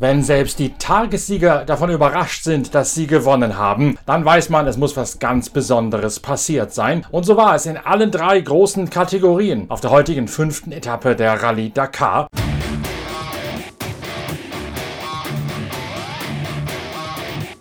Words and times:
Wenn 0.00 0.22
selbst 0.22 0.60
die 0.60 0.74
Tagessieger 0.74 1.64
davon 1.64 1.90
überrascht 1.90 2.44
sind, 2.44 2.72
dass 2.72 2.94
sie 2.94 3.08
gewonnen 3.08 3.58
haben, 3.58 3.98
dann 4.06 4.24
weiß 4.24 4.48
man, 4.48 4.68
es 4.68 4.76
muss 4.76 4.96
was 4.96 5.18
ganz 5.18 5.50
Besonderes 5.50 6.20
passiert 6.20 6.72
sein. 6.72 7.04
Und 7.10 7.24
so 7.24 7.36
war 7.36 7.56
es 7.56 7.66
in 7.66 7.76
allen 7.76 8.12
drei 8.12 8.40
großen 8.40 8.90
Kategorien 8.90 9.68
auf 9.68 9.80
der 9.80 9.90
heutigen 9.90 10.28
fünften 10.28 10.70
Etappe 10.70 11.16
der 11.16 11.42
Rallye 11.42 11.70
Dakar. 11.70 12.28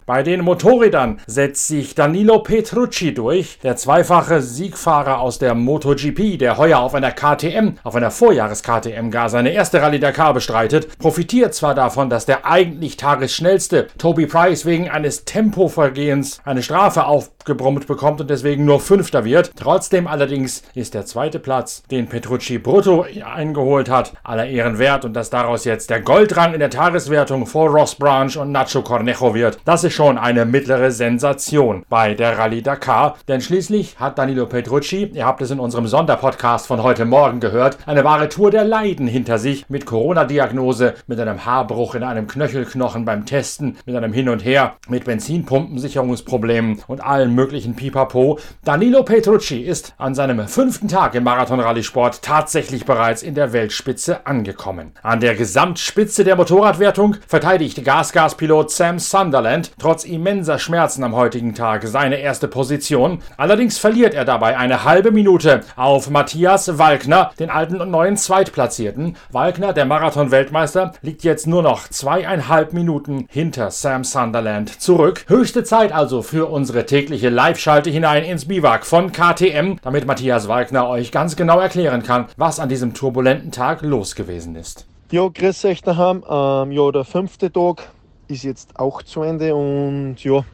Bei 0.07 0.23
den 0.23 0.39
Motorrädern 0.39 1.19
setzt 1.27 1.67
sich 1.67 1.93
Danilo 1.93 2.39
Petrucci 2.39 3.13
durch, 3.13 3.59
der 3.61 3.75
zweifache 3.75 4.41
Siegfahrer 4.41 5.19
aus 5.19 5.37
der 5.37 5.53
MotoGP, 5.53 6.39
der 6.39 6.57
heuer 6.57 6.79
auf 6.79 6.95
einer 6.95 7.11
KTM, 7.11 7.73
auf 7.83 7.93
einer 7.93 8.09
Vorjahres-KTM 8.09 9.11
gar 9.11 9.27
seine 9.27 9.51
erste 9.51 9.81
Rallye 9.81 9.99
Dakar 9.99 10.33
bestreitet, 10.33 10.97
profitiert 10.97 11.53
zwar 11.53 11.75
davon, 11.75 12.09
dass 12.09 12.25
der 12.25 12.45
eigentlich 12.45 12.95
tagesschnellste 12.95 13.87
Toby 13.97 14.27
Price 14.27 14.65
wegen 14.65 14.89
eines 14.89 15.25
Tempovergehens 15.25 16.39
eine 16.45 16.63
Strafe 16.63 17.05
aufgebrummt 17.05 17.85
bekommt 17.85 18.21
und 18.21 18.29
deswegen 18.29 18.63
nur 18.63 18.79
Fünfter 18.79 19.25
wird. 19.25 19.51
Trotzdem 19.57 20.07
allerdings 20.07 20.63
ist 20.73 20.93
der 20.93 21.05
zweite 21.05 21.39
Platz, 21.39 21.83
den 21.91 22.07
Petrucci 22.07 22.59
brutto 22.59 23.05
eingeholt 23.25 23.89
hat, 23.89 24.13
aller 24.23 24.47
Ehren 24.47 24.79
wert 24.79 25.03
und 25.03 25.11
dass 25.11 25.29
daraus 25.29 25.65
jetzt 25.65 25.89
der 25.89 25.99
Goldrang 25.99 26.53
in 26.53 26.61
der 26.61 26.69
Tageswertung 26.69 27.45
vor 27.45 27.71
Ross 27.71 27.95
Branch 27.95 28.37
und 28.37 28.53
Nacho 28.53 28.81
Cornejo 28.81 29.33
wird. 29.33 29.59
Das 29.65 29.83
ist 29.83 29.96
schon 29.97 30.19
eine 30.19 30.45
mittlere 30.45 30.91
Sensation 30.91 31.83
bei 31.89 32.13
der 32.13 32.37
Rallye 32.37 32.61
Dakar, 32.61 33.17
denn 33.27 33.41
schließlich 33.41 33.99
hat 33.99 34.19
Danilo 34.19 34.45
Petrucci, 34.45 35.09
ihr 35.11 35.25
habt 35.25 35.41
es 35.41 35.49
in 35.49 35.59
unserem 35.59 35.87
Sonderpodcast 35.87 36.67
von 36.67 36.83
heute 36.83 37.05
Morgen 37.05 37.39
gehört, 37.39 37.79
eine 37.87 38.03
wahre 38.03 38.29
Tour 38.29 38.51
der 38.51 38.63
Leiden 38.63 39.07
hinter 39.07 39.39
sich 39.39 39.67
mit 39.69 39.87
Corona-Diagnose, 39.87 40.93
mit 41.07 41.19
einem 41.19 41.47
Haarbruch 41.47 41.95
in 41.95 42.03
einem 42.03 42.27
Knöchelknochen 42.27 43.05
beim 43.05 43.25
Testen, 43.25 43.77
mit 43.87 43.95
einem 43.95 44.13
Hin 44.13 44.29
und 44.29 44.45
Her, 44.45 44.75
mit 44.87 45.05
Benzinpumpensicherungsproblemen 45.05 46.83
und 46.85 47.03
allen 47.03 47.33
möglichen 47.33 47.75
Pipapo. 47.75 48.37
Danilo 48.63 49.01
Petrucci 49.01 49.61
ist 49.61 49.95
an 49.97 50.13
seinem 50.13 50.47
fünften 50.47 50.89
Tag 50.89 51.15
im 51.15 51.23
Marathon-Rallye-Sport 51.23 52.21
tatsächlich 52.21 52.85
bereits 52.85 53.23
in 53.23 53.33
der 53.33 53.51
Weltspitze 53.51 54.27
angekommen. 54.27 54.91
An 55.01 55.21
der 55.21 55.33
Gesamtspitze 55.33 56.23
der 56.23 56.35
Motorradwertung 56.35 57.15
verteidigt 57.27 57.83
Gas-Gas-Pilot 57.83 58.69
Sam 58.69 58.99
Sunderland 58.99 59.71
trotz 59.87 60.03
immenser 60.03 60.59
Schmerzen 60.59 61.01
am 61.05 61.15
heutigen 61.15 61.55
Tag 61.55 61.87
seine 61.87 62.17
erste 62.17 62.49
Position. 62.49 63.19
Allerdings 63.37 63.77
verliert 63.77 64.13
er 64.13 64.25
dabei 64.25 64.57
eine 64.57 64.83
halbe 64.83 65.11
Minute 65.11 65.61
auf 65.77 66.09
Matthias 66.09 66.77
Walkner, 66.77 67.31
den 67.39 67.49
alten 67.49 67.79
und 67.79 67.89
neuen 67.89 68.17
Zweitplatzierten. 68.17 69.15
Walkner, 69.31 69.71
der 69.71 69.85
Marathon-Weltmeister, 69.85 70.91
liegt 71.01 71.23
jetzt 71.23 71.47
nur 71.47 71.63
noch 71.63 71.87
zweieinhalb 71.87 72.73
Minuten 72.73 73.27
hinter 73.29 73.71
Sam 73.71 74.03
Sunderland 74.03 74.81
zurück. 74.81 75.23
Höchste 75.29 75.63
Zeit 75.63 75.93
also 75.93 76.21
für 76.21 76.47
unsere 76.47 76.85
tägliche 76.85 77.29
Live-Schalte 77.29 77.89
hinein 77.89 78.25
ins 78.25 78.43
Biwak 78.43 78.85
von 78.85 79.13
KTM, 79.13 79.77
damit 79.83 80.05
Matthias 80.05 80.49
Walkner 80.49 80.89
euch 80.89 81.13
ganz 81.13 81.37
genau 81.37 81.61
erklären 81.61 82.03
kann, 82.03 82.25
was 82.35 82.59
an 82.59 82.67
diesem 82.67 82.93
turbulenten 82.93 83.53
Tag 83.53 83.83
los 83.83 84.15
gewesen 84.15 84.57
ist. 84.57 84.85
Ja, 85.09 85.25
grüß 85.29 85.63
euch 85.63 85.81
daheim. 85.81 86.25
Ähm, 86.29 86.73
ja, 86.73 86.91
der 86.91 87.05
fünfte 87.05 87.49
Tag 87.49 87.87
ist 88.27 88.43
jetzt 88.43 88.79
auch 88.79 89.03
zu 89.03 89.21
Ende 89.23 89.55
und 89.55 90.23
ja, 90.23 90.45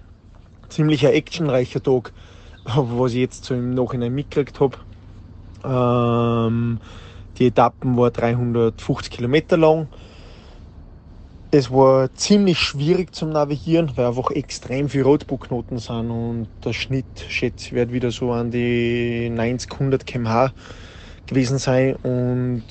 ziemlich 0.70 1.06
ein 1.06 1.14
actionreicher 1.14 1.82
Tag, 1.82 2.14
was 2.66 3.14
ich 3.14 3.20
jetzt 3.20 3.46
so 3.46 3.54
im 3.54 3.74
Nachhinein 3.74 4.14
mitgekriegt 4.14 4.60
habe. 4.60 4.78
Ähm, 5.64 6.80
die 7.38 7.48
Etappen 7.48 7.98
war 7.98 8.12
350 8.12 9.12
Kilometer 9.12 9.58
lang. 9.58 9.88
Es 11.52 11.72
war 11.72 12.12
ziemlich 12.16 12.58
schwierig 12.58 13.14
zum 13.14 13.30
Navigieren, 13.30 13.92
weil 13.96 14.08
einfach 14.08 14.32
extrem 14.32 14.90
viele 14.90 15.04
Rotbuchknoten 15.04 15.78
sind 15.78 16.10
und 16.10 16.48
der 16.66 16.74
Schnitt, 16.74 17.06
schätze 17.28 17.68
ich, 17.68 17.74
wird 17.74 17.92
wieder 17.92 18.10
so 18.10 18.32
an 18.32 18.50
die 18.50 19.30
90, 19.30 19.72
100 19.72 20.06
km/h 20.06 20.52
gewesen 21.28 21.60
sein 21.60 21.96
und 21.98 22.64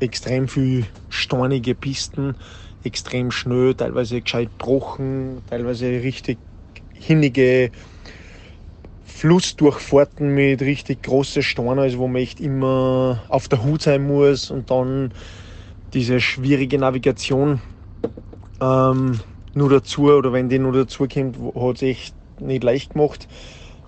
extrem 0.00 0.48
viel 0.48 0.86
stornige 1.08 1.74
Pisten 1.74 2.36
extrem 2.84 3.30
schnell, 3.30 3.74
teilweise 3.74 4.20
gescheit 4.20 4.56
brochen, 4.58 5.42
teilweise 5.48 5.86
richtig 5.86 6.38
hinnige 6.92 7.70
Flussdurchfahrten 9.02 10.34
mit 10.34 10.60
richtig 10.60 11.02
großen 11.02 11.42
Steinen, 11.42 11.78
also 11.78 11.98
wo 11.98 12.08
man 12.08 12.22
echt 12.22 12.40
immer 12.40 13.24
auf 13.28 13.48
der 13.48 13.62
Hut 13.62 13.82
sein 13.82 14.06
muss 14.06 14.50
und 14.50 14.70
dann 14.70 15.12
diese 15.92 16.20
schwierige 16.20 16.78
Navigation 16.78 17.60
ähm, 18.60 19.20
nur 19.54 19.70
dazu, 19.70 20.04
oder 20.04 20.32
wenn 20.32 20.48
die 20.48 20.58
nur 20.58 20.72
dazu 20.72 21.06
kommt, 21.06 21.38
hat 21.38 21.76
es 21.76 21.82
echt 21.82 22.16
nicht 22.40 22.64
leicht 22.64 22.94
gemacht. 22.94 23.28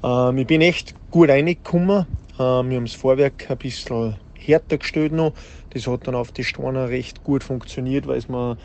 Ähm, 0.02 0.38
ich 0.38 0.46
bin 0.46 0.60
echt 0.60 0.94
gut 1.10 1.28
reingekommen. 1.28 2.06
Ähm, 2.38 2.70
wir 2.70 2.76
haben 2.76 2.84
das 2.84 2.94
Vorwerk 2.94 3.50
ein 3.50 3.58
bisschen 3.58 4.16
härter 4.34 4.78
gestellt 4.78 5.12
noch. 5.12 5.32
Das 5.70 5.86
hat 5.86 6.06
dann 6.06 6.14
auf 6.14 6.32
die 6.32 6.44
Steine 6.44 6.88
recht 6.88 7.24
gut 7.24 7.42
funktioniert, 7.42 8.06
weil 8.06 8.18
es 8.18 8.28
mir 8.28 8.56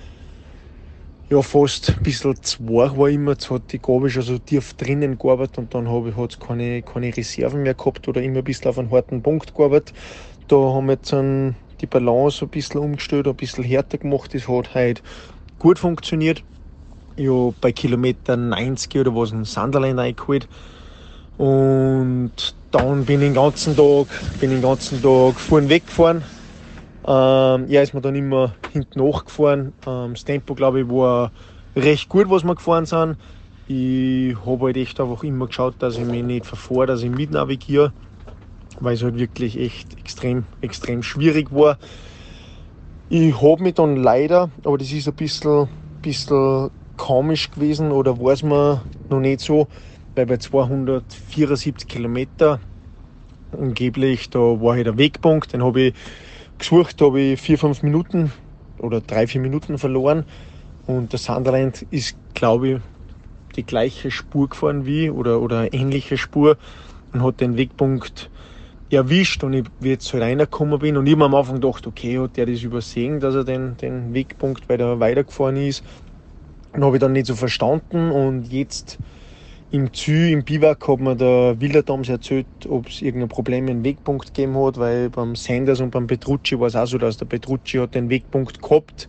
ja, 1.31 1.41
fast 1.41 1.89
ein 1.91 2.03
bisschen 2.03 2.35
zwei 2.43 2.97
war 2.97 3.09
immer. 3.09 3.31
Jetzt 3.31 3.49
hat 3.49 3.71
die 3.71 3.79
Gabel 3.79 4.09
schon 4.09 4.23
so 4.23 4.37
tief 4.37 4.73
drinnen 4.73 5.17
gearbeitet 5.17 5.59
und 5.59 5.73
dann 5.73 5.89
hat 5.89 6.31
es 6.31 6.39
keine, 6.39 6.81
keine 6.81 7.15
Reserven 7.15 7.63
mehr 7.63 7.73
gehabt 7.73 8.05
oder 8.09 8.21
immer 8.21 8.39
ein 8.39 8.43
bisschen 8.43 8.67
auf 8.67 8.77
einen 8.77 8.91
harten 8.91 9.23
Punkt 9.23 9.55
gearbeitet. 9.55 9.95
Da 10.49 10.57
haben 10.57 10.87
wir 10.87 10.93
jetzt 10.93 11.13
dann 11.13 11.55
die 11.79 11.85
Balance 11.85 12.43
ein 12.43 12.49
bisschen 12.49 12.81
umgestellt, 12.81 13.29
ein 13.29 13.35
bisschen 13.35 13.63
härter 13.63 13.97
gemacht. 13.97 14.33
Das 14.33 14.49
hat 14.49 14.75
heute 14.75 15.01
gut 15.57 15.79
funktioniert. 15.79 16.43
Ja, 17.15 17.53
bei 17.61 17.71
Kilometer 17.71 18.35
90 18.35 18.93
oder 18.97 19.15
was 19.15 19.31
ein 19.31 19.45
Sunderland 19.45 19.99
eingeholt. 19.99 20.49
Und 21.37 22.33
dann 22.71 23.05
bin 23.05 23.21
ich 23.21 23.27
den 23.27 23.35
ganzen 23.35 23.77
Tag, 23.77 24.07
bin 24.41 24.49
den 24.49 24.61
ganzen 24.61 25.01
Tag 25.01 25.39
vorn 25.39 25.69
weggefahren 25.69 26.23
ähm, 27.05 27.67
er 27.69 27.83
ist 27.83 27.93
mir 27.93 28.01
dann 28.01 28.15
immer 28.15 28.55
hinten 28.71 28.99
nachgefahren. 28.99 29.73
Ähm, 29.85 30.13
das 30.13 30.23
Tempo, 30.23 30.55
glaube 30.55 30.81
ich, 30.81 30.87
war 30.89 31.31
recht 31.75 32.09
gut, 32.09 32.29
was 32.29 32.43
wir 32.43 32.55
gefahren 32.55 32.85
sind. 32.85 33.17
Ich 33.65 34.35
habe 34.45 34.65
halt 34.65 34.77
echt 34.77 34.99
einfach 34.99 35.23
immer 35.23 35.47
geschaut, 35.47 35.81
dass 35.81 35.97
ich 35.97 36.05
mich 36.05 36.23
nicht 36.23 36.45
verfahre, 36.45 36.87
dass 36.87 37.03
ich 37.03 37.09
mitnavigiere, 37.09 37.93
weil 38.79 38.95
es 38.95 39.03
halt 39.03 39.17
wirklich 39.17 39.57
echt 39.57 39.97
extrem, 39.99 40.47
extrem 40.61 41.03
schwierig 41.03 41.51
war. 41.51 41.79
Ich 43.09 43.41
habe 43.41 43.61
mich 43.63 43.73
dann 43.75 43.97
leider, 43.97 44.51
aber 44.63 44.77
das 44.77 44.91
ist 44.91 45.07
ein 45.07 45.15
bisschen, 45.15 45.69
bisschen 46.01 46.69
komisch 46.95 47.51
gewesen 47.51 47.91
oder 47.91 48.17
weiß 48.17 48.43
man 48.43 48.81
noch 49.09 49.19
nicht 49.19 49.41
so, 49.41 49.67
weil 50.15 50.25
bei 50.25 50.37
274 50.37 51.87
Kilometer 51.89 52.61
angeblich, 53.51 54.29
da 54.29 54.39
war 54.39 54.75
halt 54.75 54.87
der 54.87 54.97
Wegpunkt, 54.97 55.53
den 55.53 55.63
habe 55.63 55.81
ich 55.81 55.95
gesucht, 56.61 57.01
habe 57.01 57.19
ich 57.19 57.41
vier, 57.41 57.57
fünf 57.57 57.83
Minuten 57.83 58.31
oder 58.79 59.01
drei, 59.01 59.27
vier 59.27 59.41
Minuten 59.41 59.77
verloren. 59.77 60.25
Und 60.87 61.11
der 61.11 61.19
Sunderland 61.19 61.85
ist, 61.91 62.15
glaube 62.33 62.69
ich, 62.69 62.77
die 63.55 63.63
gleiche 63.63 64.11
Spur 64.11 64.49
gefahren 64.49 64.85
wie 64.85 65.09
oder, 65.09 65.41
oder 65.41 65.73
ähnliche 65.73 66.17
Spur 66.17 66.57
und 67.13 67.23
hat 67.23 67.41
den 67.41 67.57
Wegpunkt 67.57 68.29
erwischt 68.89 69.43
und 69.43 69.53
ich 69.53 69.65
jetzt 69.81 70.11
halt 70.13 70.23
reingekommen 70.23 70.79
bin 70.79 70.97
und 70.97 71.07
ich 71.07 71.13
habe 71.13 71.25
am 71.25 71.35
Anfang 71.35 71.61
gedacht, 71.61 71.87
okay, 71.87 72.19
hat 72.19 72.37
der 72.37 72.45
das 72.45 72.61
übersehen, 72.61 73.19
dass 73.19 73.35
er 73.35 73.43
den, 73.43 73.77
den 73.77 74.13
Wegpunkt, 74.13 74.67
weil 74.67 74.81
er 74.81 74.99
weitergefahren 74.99 75.57
ist. 75.57 75.83
Und 76.73 76.83
habe 76.83 76.95
ich 76.97 77.01
dann 77.01 77.13
nicht 77.13 77.25
so 77.25 77.35
verstanden 77.35 78.11
und 78.11 78.51
jetzt 78.51 78.97
im 79.71 79.93
Zü, 79.93 80.31
im 80.31 80.43
Biwak 80.43 80.85
hat 80.87 80.99
mir 80.99 81.15
der 81.15 81.59
Wilderdams 81.59 82.09
erzählt, 82.09 82.45
ob 82.67 82.87
es 82.87 83.01
irgendein 83.01 83.29
Problem 83.29 83.69
im 83.69 83.83
Wegpunkt 83.85 84.33
gegeben 84.33 84.57
hat, 84.57 84.77
weil 84.77 85.09
beim 85.09 85.35
Sanders 85.35 85.79
und 85.79 85.91
beim 85.91 86.07
Petrucci 86.07 86.59
war 86.59 86.67
es 86.67 86.75
auch 86.75 86.85
so, 86.85 86.97
dass 86.97 87.17
der 87.17 87.25
Petrucci 87.25 87.77
hat 87.77 87.95
den 87.95 88.09
Wegpunkt 88.09 88.61
gehabt 88.61 89.07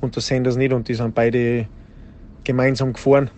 und 0.00 0.16
der 0.16 0.22
Sanders 0.22 0.56
nicht 0.56 0.72
und 0.72 0.88
die 0.88 0.94
sind 0.94 1.14
beide 1.14 1.68
gemeinsam 2.42 2.92
gefahren. 2.92 3.30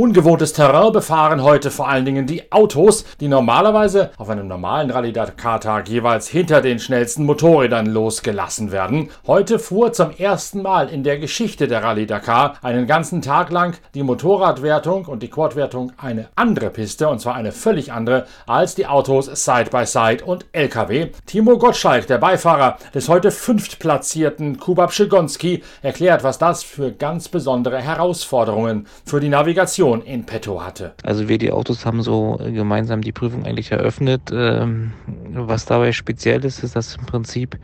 Ungewohntes 0.00 0.54
Terrain 0.54 0.94
befahren 0.94 1.42
heute 1.42 1.70
vor 1.70 1.86
allen 1.86 2.06
Dingen 2.06 2.26
die 2.26 2.50
Autos, 2.50 3.04
die 3.20 3.28
normalerweise 3.28 4.12
auf 4.16 4.30
einem 4.30 4.48
normalen 4.48 4.90
Rallye 4.90 5.12
Dakar-Tag 5.12 5.90
jeweils 5.90 6.26
hinter 6.26 6.62
den 6.62 6.78
schnellsten 6.78 7.26
Motorrädern 7.26 7.84
losgelassen 7.84 8.72
werden. 8.72 9.10
Heute 9.26 9.58
fuhr 9.58 9.92
zum 9.92 10.12
ersten 10.16 10.62
Mal 10.62 10.88
in 10.88 11.02
der 11.02 11.18
Geschichte 11.18 11.68
der 11.68 11.82
Rallye 11.82 12.06
Dakar 12.06 12.54
einen 12.62 12.86
ganzen 12.86 13.20
Tag 13.20 13.50
lang 13.50 13.76
die 13.92 14.02
Motorradwertung 14.02 15.04
und 15.04 15.22
die 15.22 15.28
Quadwertung 15.28 15.92
eine 15.98 16.30
andere 16.34 16.70
Piste, 16.70 17.06
und 17.06 17.20
zwar 17.20 17.34
eine 17.34 17.52
völlig 17.52 17.92
andere, 17.92 18.24
als 18.46 18.74
die 18.74 18.86
Autos 18.86 19.26
Side 19.26 19.68
by 19.70 19.84
Side 19.84 20.24
und 20.24 20.46
LKW. 20.52 21.10
Timo 21.26 21.58
Gottschalk, 21.58 22.06
der 22.06 22.16
Beifahrer 22.16 22.78
des 22.94 23.10
heute 23.10 23.30
fünftplatzierten 23.30 24.58
Kubab 24.58 24.94
Schigonski, 24.94 25.62
erklärt, 25.82 26.24
was 26.24 26.38
das 26.38 26.62
für 26.62 26.90
ganz 26.90 27.28
besondere 27.28 27.82
Herausforderungen 27.82 28.86
für 29.04 29.20
die 29.20 29.28
Navigation 29.28 29.89
Mission 29.90 30.02
in 30.02 30.24
petto 30.24 30.62
hatte. 30.62 30.92
Also 31.02 31.28
wir 31.28 31.38
die 31.38 31.52
Autos 31.52 31.84
haben 31.84 32.02
so 32.02 32.38
gemeinsam 32.42 33.02
die 33.02 33.12
Prüfung 33.12 33.44
eigentlich 33.44 33.72
eröffnet. 33.72 34.30
Ähm, 34.32 34.92
was 35.32 35.66
dabei 35.66 35.92
speziell 35.92 36.44
ist, 36.44 36.62
ist, 36.62 36.76
dass 36.76 36.96
im 36.96 37.06
Prinzip 37.06 37.58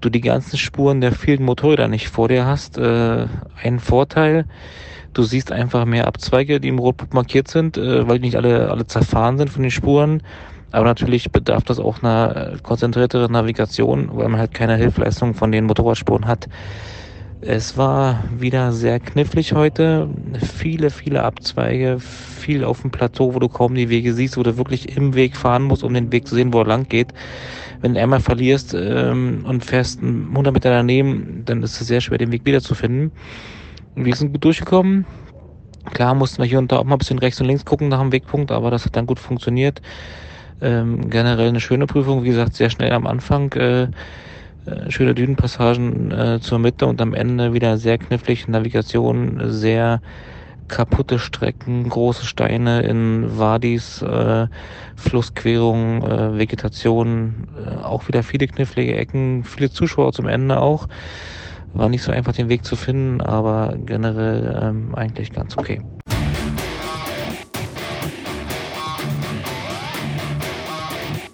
du 0.00 0.10
die 0.10 0.20
ganzen 0.20 0.56
Spuren 0.58 1.00
der 1.00 1.12
vielen 1.12 1.44
Motorräder 1.44 1.88
nicht 1.88 2.08
vor 2.08 2.28
dir 2.28 2.46
hast. 2.46 2.78
Äh, 2.78 3.26
ein 3.62 3.80
Vorteil, 3.80 4.46
du 5.12 5.22
siehst 5.22 5.52
einfach 5.52 5.84
mehr 5.84 6.06
Abzweige, 6.06 6.60
die 6.60 6.68
im 6.68 6.78
Rotpunkt 6.78 7.14
markiert 7.14 7.48
sind, 7.48 7.76
äh, 7.76 8.06
weil 8.08 8.20
nicht 8.20 8.36
alle, 8.36 8.70
alle 8.70 8.86
zerfahren 8.86 9.38
sind 9.38 9.50
von 9.50 9.62
den 9.62 9.70
Spuren. 9.70 10.22
Aber 10.72 10.84
natürlich 10.84 11.32
bedarf 11.32 11.64
das 11.64 11.80
auch 11.80 12.02
einer 12.02 12.58
konzentrierteren 12.62 13.32
Navigation, 13.32 14.08
weil 14.12 14.28
man 14.28 14.38
halt 14.38 14.54
keine 14.54 14.76
Hilfleistung 14.76 15.34
von 15.34 15.50
den 15.50 15.64
Motorradspuren 15.64 16.26
hat. 16.28 16.48
Es 17.42 17.78
war 17.78 18.22
wieder 18.36 18.70
sehr 18.72 19.00
knifflig 19.00 19.54
heute. 19.54 20.10
Viele, 20.54 20.90
viele 20.90 21.24
Abzweige, 21.24 21.98
viel 21.98 22.64
auf 22.64 22.82
dem 22.82 22.90
Plateau, 22.90 23.34
wo 23.34 23.38
du 23.38 23.48
kaum 23.48 23.74
die 23.74 23.88
Wege 23.88 24.12
siehst, 24.12 24.36
wo 24.36 24.42
du 24.42 24.58
wirklich 24.58 24.94
im 24.94 25.14
Weg 25.14 25.36
fahren 25.36 25.62
musst, 25.62 25.82
um 25.82 25.94
den 25.94 26.12
Weg 26.12 26.28
zu 26.28 26.34
sehen, 26.34 26.52
wo 26.52 26.58
er 26.58 26.66
lang 26.66 26.86
geht. 26.88 27.14
Wenn 27.80 27.94
du 27.94 28.00
einmal 28.00 28.20
verlierst 28.20 28.74
ähm, 28.74 29.46
und 29.48 29.64
fährst 29.64 30.02
100 30.02 30.52
Meter 30.52 30.68
daneben, 30.68 31.42
dann 31.46 31.62
ist 31.62 31.80
es 31.80 31.86
sehr 31.86 32.02
schwer, 32.02 32.18
den 32.18 32.30
Weg 32.30 32.44
wiederzufinden. 32.44 33.10
Wir 33.94 34.14
sind 34.14 34.32
gut 34.32 34.44
durchgekommen. 34.44 35.06
Klar 35.94 36.14
mussten 36.14 36.42
wir 36.42 36.46
hier 36.46 36.58
und 36.58 36.70
da 36.70 36.76
auch 36.76 36.84
mal 36.84 36.96
ein 36.96 36.98
bisschen 36.98 37.18
rechts 37.18 37.40
und 37.40 37.46
links 37.46 37.64
gucken 37.64 37.88
nach 37.88 38.00
dem 38.00 38.12
Wegpunkt, 38.12 38.52
aber 38.52 38.70
das 38.70 38.84
hat 38.84 38.96
dann 38.96 39.06
gut 39.06 39.18
funktioniert. 39.18 39.80
Ähm, 40.60 41.08
generell 41.08 41.48
eine 41.48 41.60
schöne 41.60 41.86
Prüfung, 41.86 42.22
wie 42.22 42.28
gesagt, 42.28 42.54
sehr 42.54 42.68
schnell 42.68 42.92
am 42.92 43.06
Anfang. 43.06 43.50
Äh, 43.54 43.88
schöne 44.88 45.14
Dünenpassagen 45.14 46.10
äh, 46.10 46.40
zur 46.40 46.58
Mitte 46.58 46.86
und 46.86 47.00
am 47.00 47.14
Ende 47.14 47.52
wieder 47.52 47.78
sehr 47.78 47.98
knifflige 47.98 48.50
Navigation, 48.50 49.40
sehr 49.50 50.00
kaputte 50.70 51.18
Strecken, 51.18 51.88
große 51.88 52.24
Steine 52.24 52.82
in 52.82 53.38
Wadis, 53.38 54.02
äh, 54.02 54.46
Flussquerungen, 54.96 56.02
äh, 56.02 56.38
Vegetation, 56.38 57.48
äh, 57.56 57.82
auch 57.82 58.08
wieder 58.08 58.22
viele 58.22 58.46
knifflige 58.46 58.96
Ecken, 58.96 59.44
viele 59.44 59.70
Zuschauer 59.70 60.12
zum 60.12 60.26
Ende 60.26 60.60
auch. 60.60 60.88
War 61.74 61.88
nicht 61.88 62.02
so 62.02 62.12
einfach 62.12 62.32
den 62.32 62.48
Weg 62.48 62.64
zu 62.64 62.76
finden, 62.76 63.20
aber 63.20 63.76
generell 63.84 64.60
ähm, 64.62 64.94
eigentlich 64.94 65.32
ganz 65.32 65.58
okay. 65.58 65.82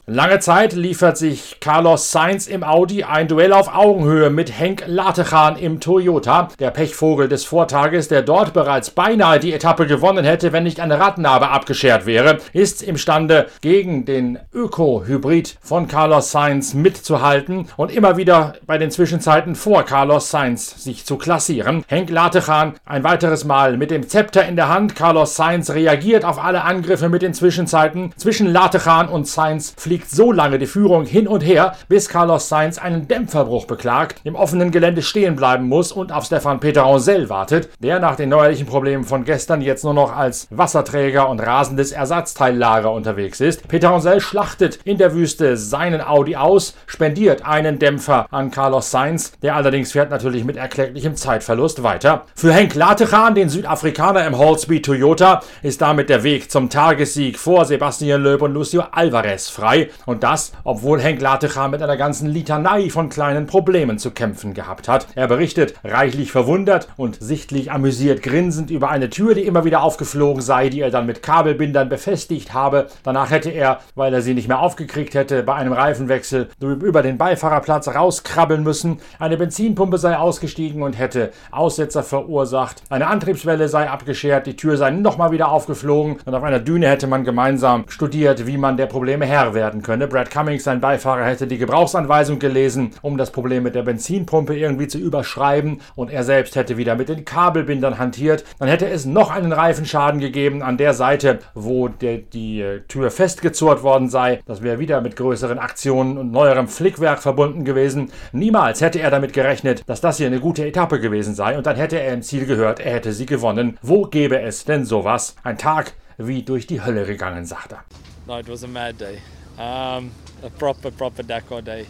Lange 0.08 0.38
Zeit 0.38 0.72
liefert 0.72 1.18
sich 1.18 1.58
Carlos 1.58 2.12
Sainz 2.12 2.46
im 2.46 2.62
Audi 2.62 3.02
ein 3.02 3.26
Duell 3.26 3.52
auf 3.52 3.74
Augenhöhe 3.74 4.30
mit 4.30 4.56
Henk 4.56 4.84
Latechan 4.86 5.56
im 5.56 5.80
Toyota, 5.80 6.46
der 6.60 6.70
Pechvogel 6.70 7.28
des 7.28 7.44
Vortages, 7.44 8.06
der 8.06 8.22
dort 8.22 8.52
bereits 8.52 8.90
beinahe 8.90 9.40
die 9.40 9.52
Etappe 9.52 9.84
gewonnen 9.88 10.24
hätte, 10.24 10.52
wenn 10.52 10.62
nicht 10.62 10.78
eine 10.78 11.00
Radnabe 11.00 11.48
abgeschert 11.48 12.06
wäre, 12.06 12.38
ist 12.52 12.84
imstande, 12.84 13.48
gegen 13.62 14.04
den 14.04 14.38
Öko-Hybrid 14.54 15.58
von 15.60 15.88
Carlos 15.88 16.30
Sainz 16.30 16.72
mitzuhalten 16.72 17.66
und 17.76 17.90
immer 17.90 18.16
wieder 18.16 18.54
bei 18.64 18.78
den 18.78 18.92
Zwischenzeiten 18.92 19.56
vor 19.56 19.82
Carlos 19.82 20.30
Sainz 20.30 20.84
sich 20.84 21.04
zu 21.04 21.16
klassieren. 21.16 21.84
Henk 21.88 22.10
Latechan 22.10 22.74
ein 22.84 23.02
weiteres 23.02 23.44
Mal 23.44 23.76
mit 23.76 23.90
dem 23.90 24.08
Zepter 24.08 24.46
in 24.46 24.54
der 24.54 24.68
Hand. 24.68 24.94
Carlos 24.94 25.34
Sainz 25.34 25.70
reagiert 25.70 26.24
auf 26.24 26.38
alle 26.38 26.62
Angriffe 26.62 27.08
mit 27.08 27.22
den 27.22 27.34
Zwischenzeiten. 27.34 28.12
Zwischen 28.16 28.46
Latechan 28.46 29.08
und 29.08 29.26
Sainz 29.26 29.74
fliegt 29.76 29.95
fliegt 29.96 30.10
so 30.10 30.30
lange 30.30 30.58
die 30.58 30.66
Führung 30.66 31.06
hin 31.06 31.26
und 31.26 31.40
her, 31.40 31.74
bis 31.88 32.10
Carlos 32.10 32.50
Sainz 32.50 32.76
einen 32.76 33.08
Dämpferbruch 33.08 33.64
beklagt, 33.64 34.20
im 34.24 34.34
offenen 34.34 34.70
Gelände 34.70 35.00
stehen 35.00 35.36
bleiben 35.36 35.68
muss 35.68 35.90
und 35.90 36.12
auf 36.12 36.26
Stefan 36.26 36.60
Peter 36.60 36.84
wartet, 36.84 37.70
der 37.78 37.98
nach 37.98 38.16
den 38.16 38.28
neuerlichen 38.28 38.66
Problemen 38.66 39.04
von 39.04 39.24
gestern 39.24 39.62
jetzt 39.62 39.84
nur 39.84 39.94
noch 39.94 40.14
als 40.14 40.48
Wasserträger 40.50 41.30
und 41.30 41.40
rasendes 41.40 41.92
Ersatzteillager 41.92 42.92
unterwegs 42.92 43.40
ist. 43.40 43.66
Peter 43.68 44.20
schlachtet 44.20 44.80
in 44.84 44.98
der 44.98 45.14
Wüste 45.14 45.56
seinen 45.56 46.02
Audi 46.02 46.36
aus, 46.36 46.74
spendiert 46.86 47.46
einen 47.46 47.78
Dämpfer 47.78 48.26
an 48.30 48.50
Carlos 48.50 48.90
Sainz, 48.90 49.32
der 49.40 49.56
allerdings 49.56 49.92
fährt 49.92 50.10
natürlich 50.10 50.44
mit 50.44 50.58
erklecklichem 50.58 51.16
Zeitverlust 51.16 51.82
weiter. 51.82 52.26
Für 52.34 52.52
Henk 52.52 52.74
Latechan, 52.74 53.34
den 53.34 53.48
Südafrikaner 53.48 54.26
im 54.26 54.36
Hallspeed 54.36 54.84
Toyota, 54.84 55.40
ist 55.62 55.80
damit 55.80 56.10
der 56.10 56.22
Weg 56.22 56.50
zum 56.50 56.68
Tagessieg 56.68 57.38
vor 57.38 57.64
Sebastian 57.64 58.22
Loeb 58.22 58.42
und 58.42 58.52
Lucio 58.52 58.84
Alvarez 58.92 59.48
frei. 59.48 59.85
Und 60.04 60.22
das, 60.22 60.52
obwohl 60.64 61.00
Henk 61.00 61.20
Latechan 61.20 61.70
mit 61.70 61.82
einer 61.82 61.96
ganzen 61.96 62.28
Litanei 62.28 62.90
von 62.90 63.08
kleinen 63.08 63.46
Problemen 63.46 63.98
zu 63.98 64.10
kämpfen 64.10 64.54
gehabt 64.54 64.88
hat. 64.88 65.06
Er 65.14 65.28
berichtet, 65.28 65.74
reichlich 65.84 66.32
verwundert 66.32 66.88
und 66.96 67.16
sichtlich 67.20 67.70
amüsiert 67.70 68.22
grinsend 68.22 68.70
über 68.70 68.90
eine 68.90 69.10
Tür, 69.10 69.34
die 69.34 69.42
immer 69.42 69.64
wieder 69.64 69.82
aufgeflogen 69.82 70.42
sei, 70.42 70.68
die 70.68 70.80
er 70.80 70.90
dann 70.90 71.06
mit 71.06 71.22
Kabelbindern 71.22 71.88
befestigt 71.88 72.52
habe. 72.54 72.86
Danach 73.02 73.30
hätte 73.30 73.50
er, 73.50 73.80
weil 73.94 74.12
er 74.12 74.22
sie 74.22 74.34
nicht 74.34 74.48
mehr 74.48 74.60
aufgekriegt 74.60 75.14
hätte, 75.14 75.42
bei 75.42 75.54
einem 75.54 75.72
Reifenwechsel 75.72 76.48
über 76.60 77.02
den 77.02 77.18
Beifahrerplatz 77.18 77.88
rauskrabbeln 77.88 78.62
müssen. 78.62 79.00
Eine 79.18 79.36
Benzinpumpe 79.36 79.98
sei 79.98 80.16
ausgestiegen 80.16 80.82
und 80.82 80.98
hätte 80.98 81.32
Aussetzer 81.50 82.02
verursacht. 82.02 82.82
Eine 82.90 83.06
Antriebswelle 83.08 83.68
sei 83.68 83.88
abgeschert, 83.88 84.46
die 84.46 84.56
Tür 84.56 84.76
sei 84.76 84.90
nochmal 84.90 85.30
wieder 85.30 85.50
aufgeflogen 85.50 86.18
und 86.24 86.34
auf 86.34 86.42
einer 86.42 86.60
Düne 86.60 86.88
hätte 86.88 87.06
man 87.06 87.24
gemeinsam 87.24 87.84
studiert, 87.88 88.46
wie 88.46 88.58
man 88.58 88.76
der 88.76 88.86
Probleme 88.86 89.26
Herr 89.26 89.54
werden 89.54 89.75
werden 89.76 89.82
könne. 89.82 90.08
Brad 90.08 90.30
Cummings, 90.30 90.64
sein 90.64 90.80
Beifahrer, 90.80 91.24
hätte 91.24 91.46
die 91.46 91.58
Gebrauchsanweisung 91.58 92.38
gelesen, 92.38 92.92
um 93.02 93.18
das 93.18 93.30
Problem 93.30 93.62
mit 93.62 93.74
der 93.74 93.82
Benzinpumpe 93.82 94.56
irgendwie 94.56 94.88
zu 94.88 94.98
überschreiben 94.98 95.80
und 95.94 96.10
er 96.10 96.24
selbst 96.24 96.56
hätte 96.56 96.76
wieder 96.76 96.94
mit 96.94 97.08
den 97.08 97.24
Kabelbindern 97.24 97.98
hantiert. 97.98 98.44
Dann 98.58 98.68
hätte 98.68 98.88
es 98.88 99.04
noch 99.04 99.30
einen 99.30 99.52
Reifenschaden 99.52 100.20
gegeben 100.20 100.62
an 100.62 100.76
der 100.76 100.94
Seite, 100.94 101.40
wo 101.54 101.88
der, 101.88 102.18
die 102.18 102.60
äh, 102.60 102.80
Tür 102.88 103.10
festgezurrt 103.10 103.82
worden 103.82 104.08
sei. 104.08 104.40
Das 104.46 104.62
wäre 104.62 104.78
wieder 104.78 105.00
mit 105.00 105.16
größeren 105.16 105.58
Aktionen 105.58 106.18
und 106.18 106.30
neuerem 106.30 106.68
Flickwerk 106.68 107.22
verbunden 107.22 107.64
gewesen. 107.64 108.10
Niemals 108.32 108.80
hätte 108.80 109.00
er 109.00 109.10
damit 109.10 109.32
gerechnet, 109.32 109.82
dass 109.86 110.00
das 110.00 110.16
hier 110.16 110.26
eine 110.26 110.40
gute 110.40 110.66
Etappe 110.66 111.00
gewesen 111.00 111.34
sei 111.34 111.56
und 111.56 111.66
dann 111.66 111.76
hätte 111.76 112.00
er 112.00 112.14
im 112.14 112.22
Ziel 112.22 112.46
gehört, 112.46 112.80
er 112.80 112.92
hätte 112.92 113.12
sie 113.12 113.26
gewonnen. 113.26 113.78
Wo 113.82 114.02
gäbe 114.02 114.40
es 114.40 114.64
denn 114.64 114.84
sowas? 114.84 115.36
Ein 115.42 115.58
Tag 115.58 115.92
wie 116.18 116.42
durch 116.42 116.66
die 116.66 116.82
Hölle 116.82 117.04
gegangen, 117.04 117.44
sagt 117.44 117.72
er. 117.72 117.84
No, 118.26 118.38
it 118.38 118.48
was 118.48 118.64
a 118.64 118.66
mad 118.66 118.98
day. 118.98 119.20
Um, 119.58 120.10
a 120.42 120.50
proper, 120.50 120.90
proper 120.90 121.22
Dakar 121.22 121.62
day. 121.62 121.86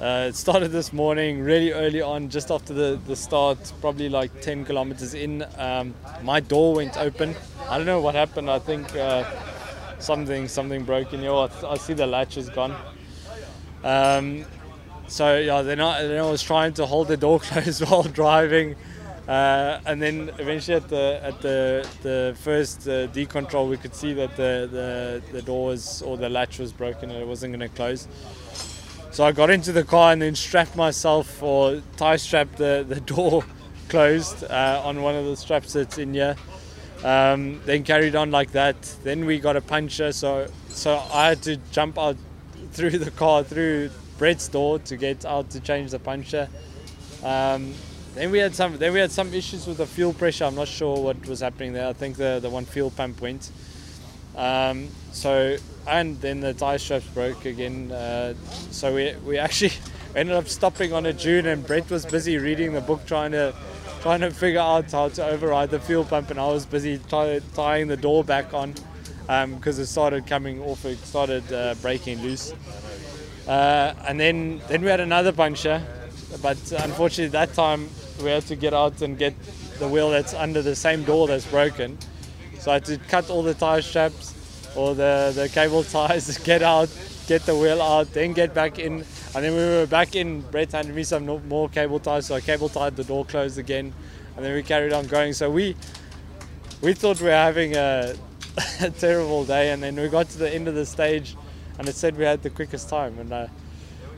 Uh, 0.00 0.26
it 0.28 0.36
started 0.36 0.68
this 0.68 0.92
morning 0.92 1.40
really 1.40 1.72
early 1.72 2.00
on, 2.00 2.28
just 2.28 2.52
after 2.52 2.72
the, 2.72 3.00
the 3.08 3.16
start, 3.16 3.72
probably 3.80 4.08
like 4.08 4.40
10 4.42 4.64
kilometers 4.64 5.12
in. 5.12 5.44
Um, 5.56 5.92
my 6.22 6.38
door 6.38 6.76
went 6.76 6.96
open. 6.96 7.34
I 7.68 7.78
don't 7.78 7.86
know 7.86 8.00
what 8.00 8.14
happened. 8.14 8.48
I 8.48 8.60
think 8.60 8.94
uh, 8.94 9.24
something 9.98 10.46
something 10.46 10.84
broke 10.84 11.12
in 11.12 11.20
here. 11.20 11.32
I, 11.32 11.48
I 11.66 11.76
see 11.78 11.94
the 11.94 12.06
latch 12.06 12.36
is 12.36 12.48
gone. 12.48 12.76
Um, 13.82 14.44
so 15.08 15.36
yeah, 15.36 15.62
then 15.62 15.80
I, 15.80 16.02
then 16.04 16.18
I 16.18 16.30
was 16.30 16.44
trying 16.44 16.74
to 16.74 16.86
hold 16.86 17.08
the 17.08 17.16
door 17.16 17.40
closed 17.42 17.84
while 17.84 18.04
driving. 18.04 18.76
Uh, 19.28 19.78
and 19.84 20.00
then 20.00 20.30
eventually 20.38 20.74
at 20.74 20.88
the 20.88 21.20
at 21.22 21.38
the 21.42 21.86
the 22.02 22.34
first 22.40 22.88
uh, 22.88 23.06
decontrol, 23.08 23.68
we 23.68 23.76
could 23.76 23.94
see 23.94 24.14
that 24.14 24.34
the, 24.36 24.66
the 24.72 25.22
the 25.32 25.42
door 25.42 25.66
was 25.66 26.00
or 26.00 26.16
the 26.16 26.30
latch 26.30 26.58
was 26.58 26.72
broken 26.72 27.10
and 27.10 27.20
it 27.20 27.26
wasn't 27.26 27.52
going 27.52 27.68
to 27.68 27.74
close. 27.76 28.08
So 29.10 29.24
I 29.24 29.32
got 29.32 29.50
into 29.50 29.70
the 29.70 29.84
car 29.84 30.12
and 30.12 30.22
then 30.22 30.34
strapped 30.34 30.76
myself 30.76 31.42
or 31.42 31.82
tie 31.98 32.16
strapped 32.16 32.56
the 32.56 32.86
the 32.88 33.00
door 33.14 33.44
closed 33.90 34.44
uh, 34.44 34.80
on 34.82 35.02
one 35.02 35.14
of 35.14 35.26
the 35.26 35.36
straps 35.36 35.74
that's 35.74 35.98
in 35.98 36.14
here. 36.14 36.34
Um, 37.04 37.60
then 37.66 37.84
carried 37.84 38.16
on 38.16 38.30
like 38.30 38.52
that. 38.52 38.76
Then 39.04 39.26
we 39.26 39.40
got 39.40 39.56
a 39.56 39.60
puncture, 39.60 40.12
so 40.12 40.46
so 40.70 41.02
I 41.12 41.28
had 41.28 41.42
to 41.42 41.56
jump 41.70 41.98
out 41.98 42.16
through 42.72 42.96
the 42.96 43.10
car 43.10 43.44
through 43.44 43.90
Brett's 44.16 44.48
door 44.48 44.78
to 44.78 44.96
get 44.96 45.26
out 45.26 45.50
to 45.50 45.60
change 45.60 45.90
the 45.90 45.98
puncture. 45.98 46.48
Um, 47.22 47.74
then 48.18 48.32
we 48.32 48.38
had 48.38 48.54
some. 48.54 48.76
Then 48.78 48.92
we 48.92 48.98
had 48.98 49.12
some 49.12 49.32
issues 49.32 49.66
with 49.66 49.76
the 49.76 49.86
fuel 49.86 50.12
pressure. 50.12 50.44
I'm 50.44 50.56
not 50.56 50.66
sure 50.66 51.00
what 51.00 51.24
was 51.28 51.40
happening 51.40 51.72
there. 51.72 51.86
I 51.86 51.92
think 51.92 52.16
the 52.16 52.40
the 52.42 52.50
one 52.50 52.64
fuel 52.64 52.90
pump 52.90 53.20
went. 53.20 53.50
Um, 54.36 54.88
so 55.12 55.56
and 55.86 56.20
then 56.20 56.40
the 56.40 56.52
tire 56.52 56.78
straps 56.78 57.06
broke 57.06 57.44
again. 57.44 57.92
Uh, 57.92 58.34
so 58.72 58.92
we 58.92 59.14
we 59.24 59.38
actually 59.38 59.72
ended 60.16 60.34
up 60.34 60.48
stopping 60.48 60.92
on 60.92 61.06
a 61.06 61.12
dune, 61.12 61.46
and 61.46 61.64
Brett 61.64 61.88
was 61.90 62.04
busy 62.04 62.38
reading 62.38 62.72
the 62.72 62.80
book, 62.80 63.06
trying 63.06 63.30
to 63.32 63.54
trying 64.00 64.20
to 64.20 64.30
figure 64.30 64.60
out 64.60 64.90
how 64.90 65.08
to 65.10 65.24
override 65.24 65.70
the 65.70 65.78
fuel 65.78 66.04
pump, 66.04 66.30
and 66.30 66.40
I 66.40 66.46
was 66.48 66.66
busy 66.66 66.98
tying 67.08 67.86
the 67.86 67.96
door 67.96 68.24
back 68.24 68.52
on 68.52 68.74
because 69.22 69.78
um, 69.78 69.82
it 69.82 69.86
started 69.86 70.26
coming 70.26 70.60
off. 70.62 70.84
It 70.84 70.98
started 70.98 71.52
uh, 71.52 71.76
breaking 71.82 72.20
loose. 72.22 72.52
Uh, 73.46 73.94
and 74.06 74.18
then 74.18 74.60
then 74.68 74.82
we 74.82 74.88
had 74.88 75.00
another 75.00 75.32
puncture, 75.32 75.80
but 76.42 76.58
unfortunately 76.72 77.28
that 77.28 77.54
time 77.54 77.88
we 78.22 78.30
had 78.30 78.46
to 78.46 78.56
get 78.56 78.74
out 78.74 79.02
and 79.02 79.18
get 79.18 79.34
the 79.78 79.88
wheel 79.88 80.10
that's 80.10 80.34
under 80.34 80.62
the 80.62 80.74
same 80.74 81.04
door 81.04 81.28
that's 81.28 81.46
broken. 81.46 81.98
So 82.58 82.70
I 82.70 82.74
had 82.74 82.84
to 82.86 82.98
cut 82.98 83.30
all 83.30 83.42
the 83.42 83.54
tire 83.54 83.82
straps 83.82 84.34
or 84.76 84.94
the, 84.94 85.32
the 85.34 85.48
cable 85.48 85.84
ties, 85.96 86.36
get 86.38 86.62
out, 86.62 86.88
get 87.26 87.42
the 87.46 87.56
wheel 87.56 87.80
out, 87.80 88.12
then 88.12 88.32
get 88.32 88.54
back 88.54 88.78
in. 88.78 89.04
And 89.34 89.44
then 89.44 89.52
we 89.52 89.60
were 89.60 89.86
back 89.86 90.16
in, 90.16 90.40
Brett 90.40 90.72
handed 90.72 90.94
me 90.94 91.04
some 91.04 91.26
more 91.48 91.68
cable 91.68 92.00
ties, 92.00 92.26
so 92.26 92.34
I 92.34 92.40
cable 92.40 92.68
tied 92.68 92.96
the 92.96 93.04
door 93.04 93.24
closed 93.24 93.58
again. 93.58 93.92
And 94.36 94.44
then 94.44 94.54
we 94.54 94.62
carried 94.62 94.92
on 94.92 95.06
going. 95.06 95.32
So 95.32 95.50
we 95.50 95.74
we 96.80 96.94
thought 96.94 97.20
we 97.20 97.26
were 97.26 97.32
having 97.32 97.74
a, 97.74 98.14
a, 98.80 98.90
terrible 98.90 99.44
day, 99.44 99.72
and 99.72 99.82
then 99.82 99.96
we 99.96 100.08
got 100.08 100.28
to 100.30 100.38
the 100.38 100.52
end 100.52 100.68
of 100.68 100.74
the 100.74 100.86
stage, 100.86 101.36
and 101.78 101.88
it 101.88 101.96
said 101.96 102.16
we 102.16 102.24
had 102.24 102.42
the 102.42 102.50
quickest 102.50 102.88
time, 102.88 103.18
and 103.18 103.32
I, 103.32 103.50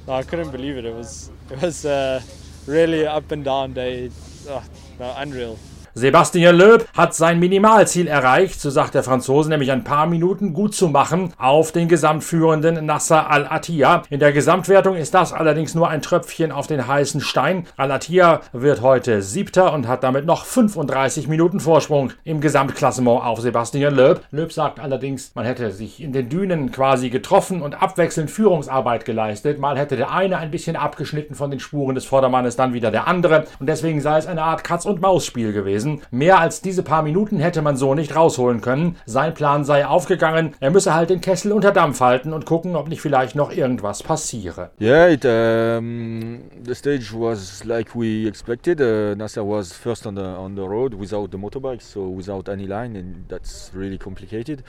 no, 0.06 0.12
I 0.12 0.22
couldn't 0.22 0.50
believe 0.50 0.76
it. 0.76 0.84
It 0.84 0.94
was 0.94 1.30
it 1.50 1.60
was 1.62 1.84
a 1.84 2.22
really 2.66 3.06
up 3.06 3.30
and 3.32 3.44
down 3.44 3.72
day, 3.72 4.10
oh, 4.48 4.64
no, 4.98 5.14
unreal. 5.16 5.58
Sebastian 5.94 6.56
Loeb 6.56 6.86
hat 6.96 7.14
sein 7.16 7.40
Minimalziel 7.40 8.06
erreicht, 8.06 8.60
so 8.60 8.70
sagt 8.70 8.94
der 8.94 9.02
Franzose, 9.02 9.48
nämlich 9.48 9.72
ein 9.72 9.82
paar 9.82 10.06
Minuten 10.06 10.52
gut 10.52 10.72
zu 10.72 10.86
machen 10.86 11.32
auf 11.36 11.72
den 11.72 11.88
gesamtführenden 11.88 12.86
Nasser 12.86 13.28
Al-Attiyah. 13.28 14.04
In 14.08 14.20
der 14.20 14.32
Gesamtwertung 14.32 14.94
ist 14.94 15.14
das 15.14 15.32
allerdings 15.32 15.74
nur 15.74 15.88
ein 15.88 16.00
Tröpfchen 16.00 16.52
auf 16.52 16.68
den 16.68 16.86
heißen 16.86 17.20
Stein. 17.20 17.66
Al-Attiyah 17.76 18.40
wird 18.52 18.82
heute 18.82 19.20
Siebter 19.20 19.72
und 19.72 19.88
hat 19.88 20.04
damit 20.04 20.26
noch 20.26 20.44
35 20.44 21.26
Minuten 21.26 21.58
Vorsprung 21.58 22.12
im 22.22 22.40
Gesamtklassement 22.40 23.24
auf 23.24 23.40
Sebastian 23.40 23.96
Loeb. 23.96 24.20
Loeb 24.30 24.52
sagt 24.52 24.78
allerdings, 24.78 25.32
man 25.34 25.44
hätte 25.44 25.72
sich 25.72 26.00
in 26.00 26.12
den 26.12 26.28
Dünen 26.28 26.70
quasi 26.70 27.10
getroffen 27.10 27.62
und 27.62 27.82
abwechselnd 27.82 28.30
Führungsarbeit 28.30 29.04
geleistet. 29.04 29.58
Mal 29.58 29.76
hätte 29.76 29.96
der 29.96 30.12
eine 30.12 30.38
ein 30.38 30.52
bisschen 30.52 30.76
abgeschnitten 30.76 31.34
von 31.34 31.50
den 31.50 31.58
Spuren 31.58 31.96
des 31.96 32.04
Vordermannes, 32.04 32.54
dann 32.54 32.74
wieder 32.74 32.92
der 32.92 33.08
andere. 33.08 33.46
Und 33.58 33.68
deswegen 33.68 34.00
sei 34.00 34.18
es 34.18 34.28
eine 34.28 34.44
Art 34.44 34.62
Katz-und-Maus-Spiel 34.62 35.52
gewesen 35.52 35.79
gewesen. 35.80 36.02
Mehr 36.10 36.38
als 36.38 36.60
diese 36.60 36.82
paar 36.82 37.02
Minuten 37.02 37.38
hätte 37.38 37.62
man 37.62 37.76
so 37.76 37.94
nicht 37.94 38.14
rausholen 38.14 38.60
können. 38.60 38.96
Sein 39.06 39.34
Plan 39.34 39.64
sei 39.64 39.86
aufgegangen. 39.86 40.54
Er 40.60 40.70
müsse 40.70 40.94
halt 40.94 41.10
den 41.10 41.20
Kessel 41.20 41.52
unter 41.52 41.72
Dampf 41.72 42.00
halten 42.00 42.32
und 42.32 42.46
gucken, 42.46 42.76
ob 42.76 42.88
nicht 42.88 43.00
vielleicht 43.00 43.34
noch 43.34 43.52
irgendwas 43.52 44.02
passiere. 44.02 44.70
Yeah, 44.80 45.08
it, 45.08 45.24
um, 45.24 46.40
the 46.64 46.74
stage 46.74 47.12
was 47.12 47.64
like 47.64 47.94
we 47.94 48.26
expected. 48.26 48.80
Uh, 48.80 49.14
Nasser 49.16 49.46
was 49.46 49.72
first 49.72 50.06
on 50.06 50.16
the 50.16 50.22
on 50.22 50.56
the 50.56 50.62
road 50.62 50.94
without 50.94 51.30
the 51.32 51.38
motorbike, 51.38 51.82
so 51.82 52.08
without 52.08 52.48
any 52.48 52.66
line, 52.66 52.96
and 52.96 53.28
that's 53.28 53.70
really 53.74 53.98
complicated. 53.98 54.62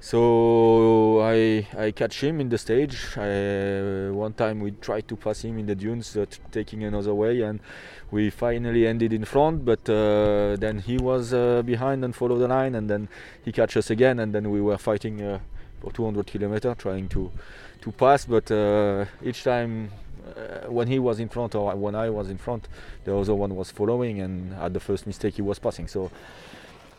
So 0.00 1.20
I 1.22 1.66
I 1.76 1.92
catch 1.92 2.22
him 2.22 2.40
in 2.40 2.48
the 2.48 2.56
stage. 2.56 3.18
I, 3.18 4.10
one 4.10 4.32
time 4.32 4.60
we 4.60 4.72
tried 4.80 5.06
to 5.08 5.16
pass 5.16 5.42
him 5.42 5.58
in 5.58 5.66
the 5.66 5.74
dunes, 5.74 6.16
uh, 6.16 6.24
taking 6.50 6.84
another 6.84 7.14
way, 7.14 7.42
and 7.42 7.60
we 8.10 8.30
finally 8.30 8.86
ended 8.86 9.12
in 9.12 9.24
front. 9.24 9.64
But 9.64 9.88
uh, 9.88 10.56
then 10.56 10.78
he 10.80 10.98
was 10.98 11.32
uh, 11.32 11.62
behind 11.62 12.04
and 12.04 12.14
followed 12.14 12.38
the 12.38 12.48
line, 12.48 12.74
and 12.74 12.88
then 12.88 13.08
he 13.44 13.52
catch 13.52 13.76
us 13.76 13.90
again, 13.90 14.18
and 14.18 14.34
then 14.34 14.50
we 14.50 14.60
were 14.60 14.78
fighting 14.78 15.22
uh, 15.22 15.40
for 15.80 15.92
200 15.92 16.26
kilometers, 16.26 16.76
trying 16.78 17.08
to 17.10 17.30
to 17.82 17.92
pass. 17.92 18.24
But 18.24 18.50
uh, 18.50 19.06
each 19.22 19.44
time 19.44 19.90
uh, 20.36 20.70
when 20.70 20.88
he 20.88 20.98
was 20.98 21.20
in 21.20 21.28
front 21.28 21.54
or 21.54 21.74
when 21.76 21.94
I 21.94 22.10
was 22.10 22.30
in 22.30 22.38
front, 22.38 22.68
the 23.04 23.16
other 23.16 23.34
one 23.34 23.54
was 23.56 23.70
following, 23.70 24.20
and 24.20 24.54
at 24.54 24.72
the 24.72 24.80
first 24.80 25.06
mistake 25.06 25.34
he 25.34 25.42
was 25.42 25.58
passing. 25.58 25.88
So 25.88 26.10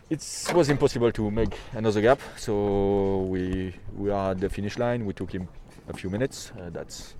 it 0.10 0.52
was 0.54 0.70
impossible 0.70 1.12
to 1.14 1.32
make 1.32 1.58
another 1.74 2.02
gap. 2.02 2.20
So 2.38 3.22
we 3.30 3.74
we 3.96 4.10
are 4.10 4.32
at 4.32 4.40
the 4.40 4.50
finish 4.50 4.78
line. 4.78 5.06
We 5.06 5.14
took 5.14 5.32
him 5.32 5.48
a 5.88 5.94
few 5.94 6.10
minutes. 6.10 6.52
Uh, 6.60 6.70
that's 6.70 7.16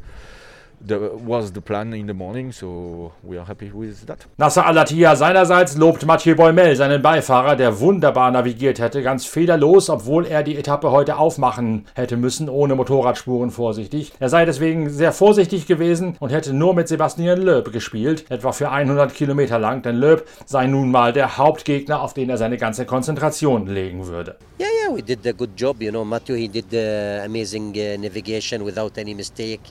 the, 0.86 1.12
was 1.26 1.52
the 1.54 1.62
plan 1.62 1.94
in 1.94 2.08
the 2.08 2.14
morning, 2.14 2.52
so 2.52 3.12
we 3.24 3.38
are 3.38 3.46
happy 3.46 3.72
with 3.74 4.06
that. 4.08 4.26
Nasser 4.38 4.62
Al-Attiyah 4.62 5.16
seinerseits 5.16 5.78
lobt 5.78 6.06
Mathieu 6.06 6.36
Boimel, 6.36 6.76
seinen 6.76 7.02
Beifahrer, 7.02 7.56
der 7.56 7.80
wunderbar 7.80 8.32
navigiert 8.32 8.80
hätte, 8.80 9.02
ganz 9.02 9.26
fehlerlos, 9.26 9.90
obwohl 9.90 10.26
er 10.26 10.44
die 10.44 10.58
Etappe 10.58 10.92
heute 10.92 11.18
aufmachen 11.18 11.86
hätte 11.94 12.18
müssen, 12.18 12.50
ohne 12.50 12.76
Motorradspuren 12.76 13.52
vorsichtig. 13.52 14.14
Er 14.20 14.30
sei 14.30 14.46
deswegen 14.46 14.90
sehr 14.90 15.12
vorsichtig 15.12 15.68
gewesen 15.68 16.16
und 16.20 16.32
hätte 16.32 16.54
nur 16.54 16.74
mit 16.74 16.88
Sebastian 16.88 17.42
Loeb 17.42 17.72
gespielt, 17.72 18.26
etwa 18.30 18.52
für 18.52 18.72
100 18.72 19.14
Kilometer 19.14 19.60
lang, 19.60 19.82
denn 19.82 19.98
Loeb 19.98 20.26
sei 20.46 20.68
nun 20.68 20.92
mal 20.92 21.14
der 21.14 21.38
Hauptgegner, 21.38 22.02
auf 22.02 22.14
den 22.14 22.30
er 22.30 22.38
seine 22.38 22.58
ganze 22.58 22.86
Konzentration 22.86 23.68
legen 23.68 24.08
würde. 24.08 24.38
Yeah, 24.60 24.70
yeah, 24.84 24.96
we 24.96 25.02
did 25.02 25.26
a 25.26 25.32
good 25.32 25.52
job, 25.56 25.82
you 25.82 25.92
know, 25.92 26.06
Mathieu, 26.06 26.36
he 26.36 26.48
did 26.48 26.66
the 26.70 27.24
amazing 27.26 27.74
uh, 27.76 27.98
navigation 27.98 28.64
without 28.64 28.98
any 28.98 29.14
mistake. 29.14 29.62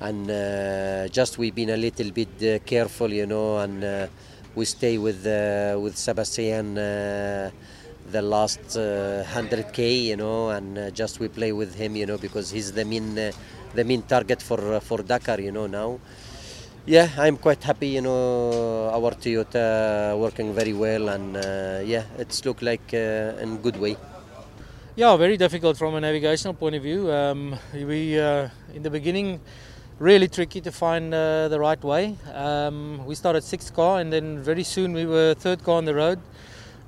And 0.00 0.30
uh, 0.30 1.08
just 1.08 1.38
we've 1.38 1.54
been 1.54 1.70
a 1.70 1.76
little 1.76 2.10
bit 2.10 2.28
uh, 2.42 2.58
careful, 2.64 3.12
you 3.12 3.26
know, 3.26 3.58
and 3.58 3.82
uh, 3.82 4.06
we 4.54 4.64
stay 4.64 4.98
with 4.98 5.26
uh, 5.26 5.78
with 5.80 5.96
Sebastian 5.96 6.76
uh, 6.76 7.50
the 8.10 8.22
last 8.22 8.60
100k, 8.60 9.78
uh, 9.78 9.82
you 9.82 10.16
know, 10.16 10.50
and 10.50 10.94
just 10.94 11.18
we 11.18 11.28
play 11.28 11.52
with 11.52 11.74
him, 11.74 11.96
you 11.96 12.06
know, 12.06 12.18
because 12.18 12.50
he's 12.50 12.72
the 12.72 12.84
main 12.84 13.14
the 13.14 13.84
main 13.84 14.02
target 14.02 14.42
for 14.42 14.80
for 14.80 15.02
Dakar, 15.02 15.40
you 15.40 15.52
know, 15.52 15.66
now. 15.66 15.98
Yeah, 16.88 17.08
I'm 17.18 17.36
quite 17.36 17.64
happy, 17.64 17.88
you 17.88 18.00
know, 18.00 18.90
our 18.94 19.10
Toyota 19.10 20.16
working 20.16 20.54
very 20.54 20.72
well, 20.72 21.08
and 21.08 21.34
yeah, 21.88 22.04
it's 22.18 22.44
look 22.44 22.62
like 22.62 22.92
in 22.92 23.56
good 23.58 23.76
way. 23.80 23.96
Yeah, 24.94 25.16
very 25.16 25.36
difficult 25.36 25.76
from 25.76 25.94
a 25.96 26.00
navigational 26.00 26.54
point 26.54 26.76
of 26.76 26.82
view. 26.82 27.10
Um, 27.10 27.56
we 27.74 28.16
in 28.16 28.82
the 28.82 28.90
beginning 28.90 29.40
really 29.98 30.28
tricky 30.28 30.60
to 30.60 30.70
find 30.70 31.14
uh, 31.14 31.48
the 31.48 31.58
right 31.58 31.82
way. 31.82 32.16
Um, 32.32 33.04
we 33.06 33.14
started 33.14 33.42
sixth 33.42 33.74
car, 33.74 34.00
and 34.00 34.12
then 34.12 34.42
very 34.42 34.62
soon 34.62 34.92
we 34.92 35.06
were 35.06 35.34
third 35.34 35.64
car 35.64 35.76
on 35.76 35.84
the 35.84 35.94
road 35.94 36.20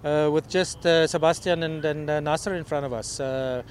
uh, 0.05 0.31
with 0.33 0.49
just 0.49 0.85
uh, 0.85 1.07
Sebastian 1.07 1.63
and, 1.63 1.85
and 1.85 2.11
uh, 2.11 2.21
Nasser 2.21 2.55
in 2.55 2.65
front 2.65 2.87
of 2.87 2.93
us. 2.93 3.21
Uh, 3.21 3.63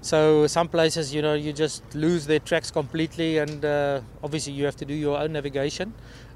so 0.00 0.46
some 0.46 0.68
places, 0.68 1.14
you 1.14 1.22
know, 1.22 1.34
you 1.34 1.52
just 1.52 1.82
lose 1.94 2.26
their 2.26 2.40
tracks 2.40 2.70
completely, 2.70 3.38
and 3.38 3.64
uh, 3.64 4.00
obviously 4.22 4.52
you 4.52 4.64
have 4.64 4.76
to 4.76 4.84
do 4.84 4.94
your 4.94 5.18
own 5.18 5.32
navigation. 5.32 5.94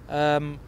Um, 0.09 0.61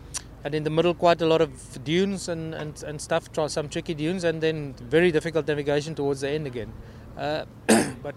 and 0.44 0.54
in 0.54 0.64
the 0.64 0.70
middle, 0.70 0.94
quite 0.94 1.20
a 1.22 1.26
lot 1.26 1.40
of 1.40 1.84
dunes 1.84 2.28
and, 2.28 2.54
and, 2.54 2.82
and 2.84 3.00
stuff, 3.00 3.28
some 3.48 3.68
tricky 3.68 3.94
dunes, 3.94 4.24
and 4.24 4.40
then 4.40 4.74
very 4.80 5.10
difficult 5.10 5.46
navigation 5.46 5.94
towards 5.94 6.20
the 6.20 6.30
end 6.30 6.46
again. 6.46 6.72
but 7.16 8.14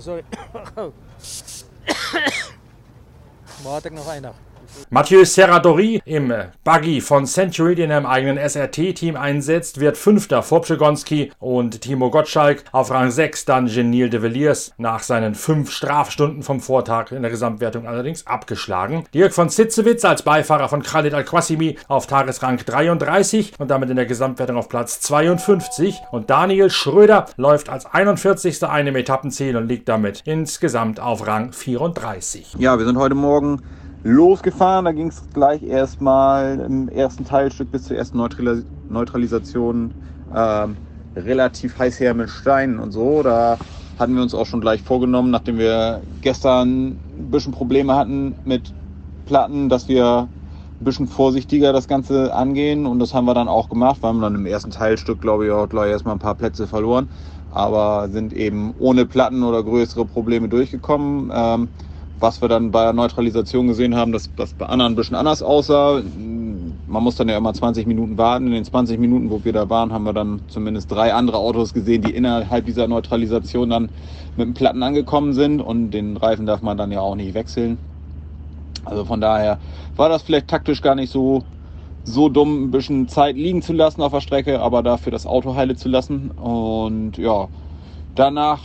sorry. 0.00 0.24
Wo 3.62 3.72
hatte 3.72 3.88
ich 3.88 3.94
noch 3.94 4.06
einer? 4.06 4.34
Mathieu 4.90 5.24
Serradori 5.24 6.00
im 6.06 6.32
Buggy 6.64 7.02
von 7.02 7.26
Century, 7.26 7.74
den 7.74 7.90
er 7.90 7.98
im 7.98 8.06
eigenen 8.06 8.38
SRT-Team 8.38 9.16
einsetzt, 9.16 9.80
wird 9.80 9.98
Fünfter 9.98 10.42
vor 10.42 10.62
Pschegonski 10.62 11.30
und 11.38 11.82
Timo 11.82 12.10
Gottschalk 12.10 12.64
auf 12.72 12.90
Rang 12.90 13.10
6 13.10 13.44
dann 13.44 13.66
Genil 13.66 14.08
de 14.08 14.22
Villiers 14.22 14.72
nach 14.78 15.02
seinen 15.02 15.34
fünf 15.34 15.70
Strafstunden 15.70 16.42
vom 16.42 16.60
Vortag 16.60 17.12
in 17.12 17.20
der 17.20 17.30
Gesamtwertung 17.30 17.86
allerdings 17.86 18.26
abgeschlagen. 18.26 19.04
Dirk 19.12 19.34
von 19.34 19.50
Sitzewitz 19.50 20.04
als 20.04 20.22
Beifahrer 20.22 20.68
von 20.68 20.82
Khalid 20.82 21.12
Al-Qasimi 21.12 21.76
auf 21.88 22.06
Tagesrang 22.06 22.56
33 22.56 23.54
und 23.58 23.70
damit 23.70 23.90
in 23.90 23.96
der 23.96 24.06
Gesamtwertung 24.06 24.56
auf 24.56 24.68
Platz 24.68 25.00
52 25.00 26.00
und 26.12 26.30
Daniel 26.30 26.70
Schröder 26.70 27.26
läuft 27.36 27.68
als 27.68 27.84
41. 27.84 28.64
einem 28.64 28.96
Etappenziel 28.96 29.56
und 29.56 29.68
liegt 29.68 29.88
damit 29.88 30.22
insgesamt 30.24 30.98
auf 30.98 31.26
Rang 31.26 31.52
34. 31.52 32.56
Ja, 32.58 32.78
wir 32.78 32.86
sind 32.86 32.96
heute 32.96 33.14
Morgen 33.14 33.62
losgefahren. 34.02 34.84
Da 34.84 34.92
ging 34.92 35.08
es 35.08 35.28
gleich 35.30 35.62
erstmal 35.62 36.60
im 36.60 36.88
ersten 36.88 37.24
Teilstück 37.24 37.70
bis 37.70 37.84
zur 37.84 37.96
ersten 37.96 38.18
Neutralis 38.18 38.66
Neutralisation 38.90 39.94
äh, 40.30 40.66
relativ 41.14 41.78
heiß 41.78 42.00
her 42.00 42.14
mit 42.14 42.30
Steinen 42.30 42.78
und 42.78 42.92
so. 42.92 43.22
Da 43.22 43.58
hatten 43.98 44.14
wir 44.14 44.22
uns 44.22 44.34
auch 44.34 44.46
schon 44.46 44.60
gleich 44.62 44.82
vorgenommen, 44.82 45.30
nachdem 45.30 45.58
wir 45.58 46.02
gestern 46.22 47.00
ein 47.08 47.30
bisschen 47.30 47.52
Probleme 47.52 47.94
hatten 47.96 48.36
mit 48.44 48.74
Platten, 49.26 49.68
dass 49.68 49.88
wir 49.88 50.30
ein 50.80 50.84
bisschen 50.84 51.08
vorsichtiger 51.08 51.72
das 51.72 51.88
Ganze 51.88 52.32
angehen 52.34 52.86
und 52.86 52.98
das 53.00 53.12
haben 53.12 53.26
wir 53.26 53.34
dann 53.34 53.48
auch 53.48 53.68
gemacht. 53.68 54.02
Wir 54.02 54.08
haben 54.08 54.20
dann 54.20 54.36
im 54.36 54.46
ersten 54.46 54.70
Teilstück, 54.70 55.20
glaube 55.20 55.46
ich, 55.46 55.52
auch 55.52 55.68
gleich 55.68 55.90
erstmal 55.90 56.14
ein 56.14 56.20
paar 56.20 56.36
Plätze 56.36 56.66
verloren, 56.68 57.10
aber 57.50 58.08
sind 58.10 58.32
eben 58.32 58.72
ohne 58.76 59.04
Platten 59.06 59.42
oder 59.42 59.62
größere 59.64 60.06
Probleme 60.06 60.48
durchgekommen. 60.48 61.30
Ähm, 61.34 61.70
was 62.20 62.42
wir 62.42 62.48
dann 62.48 62.70
bei 62.70 62.84
der 62.84 62.92
Neutralisation 62.92 63.68
gesehen 63.68 63.94
haben, 63.94 64.12
dass 64.12 64.30
das 64.34 64.52
bei 64.52 64.66
anderen 64.66 64.92
ein 64.92 64.96
bisschen 64.96 65.16
anders 65.16 65.42
aussah. 65.42 66.02
Man 66.02 67.02
muss 67.02 67.16
dann 67.16 67.28
ja 67.28 67.36
immer 67.36 67.52
20 67.52 67.86
Minuten 67.86 68.18
warten. 68.18 68.46
In 68.46 68.52
den 68.52 68.64
20 68.64 68.98
Minuten, 68.98 69.30
wo 69.30 69.44
wir 69.44 69.52
da 69.52 69.68
waren, 69.70 69.92
haben 69.92 70.04
wir 70.04 70.12
dann 70.12 70.40
zumindest 70.48 70.90
drei 70.90 71.12
andere 71.14 71.38
Autos 71.38 71.72
gesehen, 71.74 72.02
die 72.02 72.12
innerhalb 72.12 72.66
dieser 72.66 72.88
Neutralisation 72.88 73.70
dann 73.70 73.90
mit 74.36 74.46
dem 74.46 74.54
Platten 74.54 74.82
angekommen 74.82 75.32
sind. 75.32 75.60
Und 75.60 75.90
den 75.92 76.16
Reifen 76.16 76.46
darf 76.46 76.62
man 76.62 76.76
dann 76.76 76.90
ja 76.90 77.00
auch 77.00 77.14
nicht 77.14 77.34
wechseln. 77.34 77.78
Also 78.84 79.04
von 79.04 79.20
daher 79.20 79.58
war 79.96 80.08
das 80.08 80.22
vielleicht 80.22 80.48
taktisch 80.48 80.80
gar 80.80 80.94
nicht 80.94 81.12
so, 81.12 81.44
so 82.04 82.28
dumm, 82.28 82.64
ein 82.64 82.70
bisschen 82.70 83.08
Zeit 83.08 83.36
liegen 83.36 83.62
zu 83.62 83.72
lassen 83.72 84.02
auf 84.02 84.12
der 84.12 84.20
Strecke, 84.20 84.60
aber 84.60 84.82
dafür 84.82 85.12
das 85.12 85.26
Auto 85.26 85.54
heile 85.54 85.76
zu 85.76 85.88
lassen. 85.88 86.30
Und 86.30 87.18
ja, 87.18 87.48
danach 88.14 88.60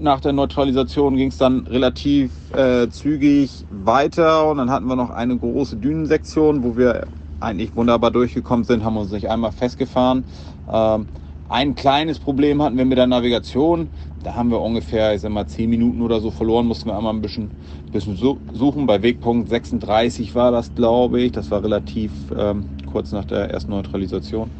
nach 0.00 0.20
der 0.20 0.32
Neutralisation 0.32 1.16
ging 1.16 1.28
es 1.28 1.38
dann 1.38 1.66
relativ 1.66 2.32
äh, 2.54 2.88
zügig 2.88 3.64
weiter 3.70 4.50
und 4.50 4.58
dann 4.58 4.70
hatten 4.70 4.86
wir 4.86 4.96
noch 4.96 5.10
eine 5.10 5.36
große 5.36 5.76
Dünensektion, 5.76 6.62
wo 6.62 6.76
wir 6.76 7.06
eigentlich 7.40 7.74
wunderbar 7.76 8.10
durchgekommen 8.10 8.64
sind, 8.64 8.84
haben 8.84 8.96
uns 8.96 9.10
nicht 9.12 9.28
einmal 9.30 9.52
festgefahren. 9.52 10.24
Ähm, 10.70 11.06
ein 11.48 11.74
kleines 11.74 12.18
Problem 12.18 12.62
hatten 12.62 12.76
wir 12.76 12.84
mit 12.84 12.98
der 12.98 13.06
Navigation. 13.06 13.88
Da 14.22 14.34
haben 14.34 14.50
wir 14.50 14.60
ungefähr, 14.60 15.14
ich 15.14 15.22
sag 15.22 15.30
mal, 15.30 15.46
10 15.46 15.70
Minuten 15.70 16.02
oder 16.02 16.20
so 16.20 16.30
verloren, 16.30 16.66
mussten 16.66 16.90
wir 16.90 16.96
einmal 16.96 17.14
ein 17.14 17.22
bisschen, 17.22 17.50
bisschen 17.90 18.16
suchen. 18.16 18.86
Bei 18.86 19.02
Wegpunkt 19.02 19.48
36 19.48 20.34
war 20.34 20.50
das, 20.50 20.74
glaube 20.74 21.20
ich. 21.22 21.32
Das 21.32 21.50
war 21.50 21.62
relativ 21.62 22.12
ähm, 22.36 22.66
kurz 22.86 23.12
nach 23.12 23.24
der 23.24 23.50
ersten 23.50 23.70
Neutralisation. 23.70 24.50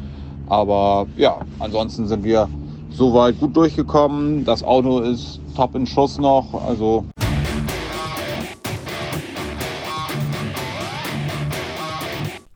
Aber 0.46 1.08
ja, 1.16 1.40
ansonsten 1.58 2.06
sind 2.06 2.24
wir 2.24 2.48
soweit 2.90 3.38
gut 3.38 3.56
durchgekommen. 3.56 4.44
Das 4.44 4.62
Auto 4.62 5.00
ist 5.00 5.40
top 5.56 5.74
in 5.74 5.86
Schuss 5.86 6.18
noch. 6.18 6.46
Also 6.66 7.04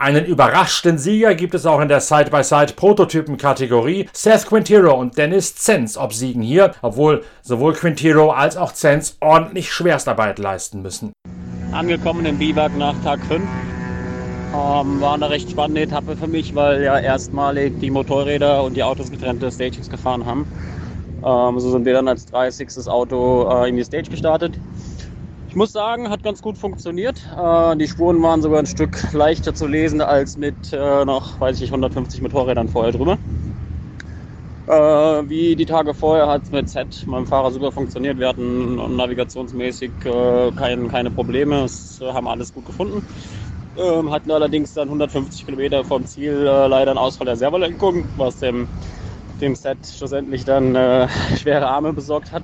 Einen 0.02 0.24
überraschten 0.24 0.98
Sieger 0.98 1.36
gibt 1.36 1.54
es 1.54 1.64
auch 1.64 1.80
in 1.80 1.86
der 1.86 2.00
Side-by-Side-Prototypen-Kategorie. 2.00 4.08
Seth 4.12 4.46
Quintero 4.46 4.94
und 4.94 5.16
Dennis 5.16 5.54
Zenz 5.54 5.96
obsiegen 5.96 6.42
hier, 6.42 6.72
obwohl 6.82 7.22
sowohl 7.40 7.74
Quintero 7.74 8.32
als 8.32 8.56
auch 8.56 8.72
Zenz 8.72 9.16
ordentlich 9.20 9.72
Schwerstarbeit 9.72 10.40
leisten 10.40 10.82
müssen. 10.82 11.12
Angekommen 11.70 12.26
im 12.26 12.36
Biwak 12.36 12.76
nach 12.76 13.00
Tag 13.04 13.20
5. 13.26 13.44
Ähm, 14.54 15.00
war 15.00 15.14
eine 15.14 15.30
recht 15.30 15.50
spannende 15.50 15.80
Etappe 15.80 16.14
für 16.14 16.26
mich, 16.26 16.54
weil 16.54 16.82
ja 16.82 16.98
erstmalig 16.98 17.80
die 17.80 17.90
Motorräder 17.90 18.62
und 18.62 18.76
die 18.76 18.82
Autos 18.82 19.10
getrennte 19.10 19.50
Stages 19.50 19.88
gefahren 19.88 20.26
haben. 20.26 20.46
Ähm, 21.24 21.58
so 21.58 21.70
sind 21.70 21.86
wir 21.86 21.94
dann 21.94 22.06
als 22.06 22.26
30. 22.26 22.86
Auto 22.86 23.48
äh, 23.50 23.70
in 23.70 23.76
die 23.76 23.84
Stage 23.84 24.10
gestartet. 24.10 24.58
Ich 25.48 25.56
muss 25.56 25.72
sagen, 25.72 26.10
hat 26.10 26.22
ganz 26.22 26.42
gut 26.42 26.58
funktioniert. 26.58 27.16
Äh, 27.34 27.76
die 27.76 27.88
Spuren 27.88 28.22
waren 28.22 28.42
sogar 28.42 28.58
ein 28.58 28.66
Stück 28.66 29.12
leichter 29.14 29.54
zu 29.54 29.66
lesen 29.66 30.02
als 30.02 30.36
mit 30.36 30.54
äh, 30.72 31.04
noch, 31.06 31.40
weiß 31.40 31.58
ich 31.62 31.70
150 31.70 32.20
Motorrädern 32.20 32.68
vorher 32.68 32.92
drüber. 32.92 33.16
Äh, 34.66 34.72
wie 35.28 35.56
die 35.56 35.66
Tage 35.66 35.94
vorher 35.94 36.26
hat 36.28 36.44
es 36.44 36.52
mit 36.52 36.68
Z, 36.68 37.06
meinem 37.06 37.26
Fahrer, 37.26 37.50
super 37.50 37.72
funktioniert. 37.72 38.18
Wir 38.18 38.28
hatten 38.28 38.96
navigationsmäßig 38.96 39.90
äh, 40.04 40.50
kein, 40.52 40.88
keine 40.88 41.10
Probleme, 41.10 41.64
es 41.64 42.00
äh, 42.00 42.12
haben 42.12 42.28
alles 42.28 42.52
gut 42.52 42.66
gefunden. 42.66 43.02
Ähm, 43.76 44.10
hatten 44.10 44.30
allerdings 44.30 44.74
dann 44.74 44.88
150 44.88 45.46
Kilometer 45.46 45.84
vom 45.84 46.04
Ziel 46.06 46.46
äh, 46.46 46.66
leider 46.66 46.90
einen 46.90 46.98
Ausfall 46.98 47.26
der 47.26 47.36
Servolenkung, 47.36 48.04
was 48.16 48.38
dem, 48.38 48.68
dem 49.40 49.54
Set 49.54 49.78
schlussendlich 49.86 50.44
dann 50.44 50.74
schwere 51.36 51.66
Arme 51.66 51.92
besorgt 51.92 52.32
hat. 52.32 52.42